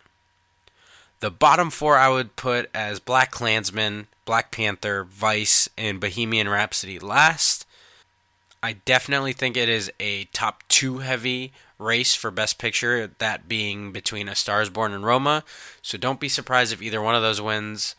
The 1.21 1.31
bottom 1.31 1.71
four 1.71 1.97
I 1.97 2.09
would 2.09 2.37
put 2.37 2.71
as 2.75 3.01
BlacKkKlansman, 3.01 4.07
Black 4.25 4.51
Panther, 4.51 5.05
Vice, 5.05 5.69
and 5.77 6.01
Bohemian 6.01 6.49
Rhapsody 6.49 6.99
last. 6.99 7.67
I 8.63 8.73
definitely 8.73 9.35
think 9.35 9.57
it 9.57 9.69
is 9.69 9.93
a 10.01 10.25
top 10.33 10.63
two 10.69 10.99
heavy 10.99 11.53
race 11.79 12.15
for 12.15 12.31
Best 12.31 12.59
Picture, 12.59 13.11
that 13.19 13.49
being 13.49 13.93
between 13.93 14.29
A 14.29 14.35
Star 14.35 14.63
is 14.63 14.71
Born 14.71 14.93
and 14.93 15.05
Roma. 15.05 15.45
So 15.83 15.99
don't 15.99 16.21
be 16.21 16.29
surprised 16.29 16.73
if 16.73 16.81
either 16.81 17.03
one 17.03 17.15
of 17.15 17.23
those 17.23 17.41
wins. 17.41 17.95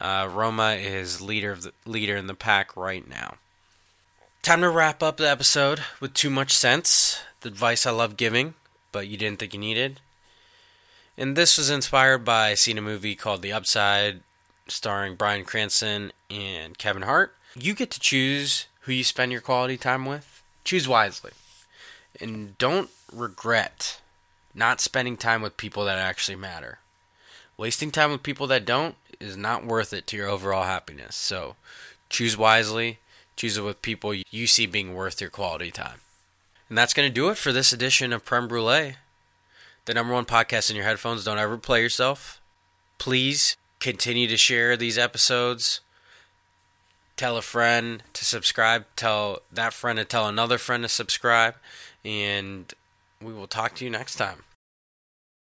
Uh, 0.00 0.28
Roma 0.30 0.72
is 0.72 1.20
leader 1.20 1.52
of 1.52 1.62
the, 1.62 1.72
leader 1.84 2.16
in 2.16 2.26
the 2.26 2.34
pack 2.34 2.76
right 2.76 3.06
now. 3.08 3.36
Time 4.46 4.60
to 4.60 4.70
wrap 4.70 5.02
up 5.02 5.16
the 5.16 5.28
episode 5.28 5.80
with 5.98 6.14
too 6.14 6.30
much 6.30 6.56
sense, 6.56 7.20
the 7.40 7.48
advice 7.48 7.84
I 7.84 7.90
love 7.90 8.16
giving, 8.16 8.54
but 8.92 9.08
you 9.08 9.16
didn't 9.16 9.40
think 9.40 9.52
you 9.52 9.58
needed. 9.58 9.98
And 11.18 11.34
this 11.34 11.58
was 11.58 11.68
inspired 11.68 12.24
by 12.24 12.54
seeing 12.54 12.78
a 12.78 12.80
movie 12.80 13.16
called 13.16 13.42
The 13.42 13.52
Upside, 13.52 14.20
starring 14.68 15.16
Bryan 15.16 15.44
Cranston 15.44 16.12
and 16.30 16.78
Kevin 16.78 17.02
Hart. 17.02 17.34
You 17.56 17.74
get 17.74 17.90
to 17.90 17.98
choose 17.98 18.66
who 18.82 18.92
you 18.92 19.02
spend 19.02 19.32
your 19.32 19.40
quality 19.40 19.76
time 19.76 20.06
with. 20.06 20.44
Choose 20.62 20.86
wisely. 20.86 21.32
And 22.20 22.56
don't 22.56 22.90
regret 23.12 24.00
not 24.54 24.80
spending 24.80 25.16
time 25.16 25.42
with 25.42 25.56
people 25.56 25.84
that 25.86 25.98
actually 25.98 26.36
matter. 26.36 26.78
Wasting 27.56 27.90
time 27.90 28.12
with 28.12 28.22
people 28.22 28.46
that 28.46 28.64
don't 28.64 28.94
is 29.18 29.36
not 29.36 29.66
worth 29.66 29.92
it 29.92 30.06
to 30.06 30.16
your 30.16 30.28
overall 30.28 30.62
happiness. 30.62 31.16
So 31.16 31.56
choose 32.08 32.36
wisely 32.36 33.00
Choose 33.36 33.58
it 33.58 33.62
with 33.62 33.82
people 33.82 34.14
you 34.30 34.46
see 34.46 34.66
being 34.66 34.94
worth 34.94 35.20
your 35.20 35.30
quality 35.30 35.70
time. 35.70 36.00
And 36.68 36.76
that's 36.76 36.94
going 36.94 37.08
to 37.08 37.14
do 37.14 37.28
it 37.28 37.36
for 37.36 37.52
this 37.52 37.72
edition 37.72 38.12
of 38.12 38.24
Prem 38.24 38.48
Brulee, 38.48 38.96
the 39.84 39.94
number 39.94 40.12
one 40.12 40.24
podcast 40.24 40.70
in 40.70 40.76
your 40.76 40.84
headphones. 40.84 41.24
Don't 41.24 41.38
ever 41.38 41.58
play 41.58 41.82
yourself. 41.82 42.40
Please 42.98 43.56
continue 43.78 44.26
to 44.26 44.36
share 44.36 44.76
these 44.76 44.98
episodes. 44.98 45.80
Tell 47.16 47.36
a 47.36 47.42
friend 47.42 48.02
to 48.14 48.24
subscribe. 48.24 48.84
Tell 48.96 49.40
that 49.52 49.72
friend 49.72 49.98
to 49.98 50.04
tell 50.04 50.26
another 50.28 50.58
friend 50.58 50.82
to 50.82 50.88
subscribe. 50.88 51.54
And 52.04 52.72
we 53.22 53.32
will 53.32 53.46
talk 53.46 53.74
to 53.76 53.84
you 53.84 53.90
next 53.90 54.16
time. 54.16 54.42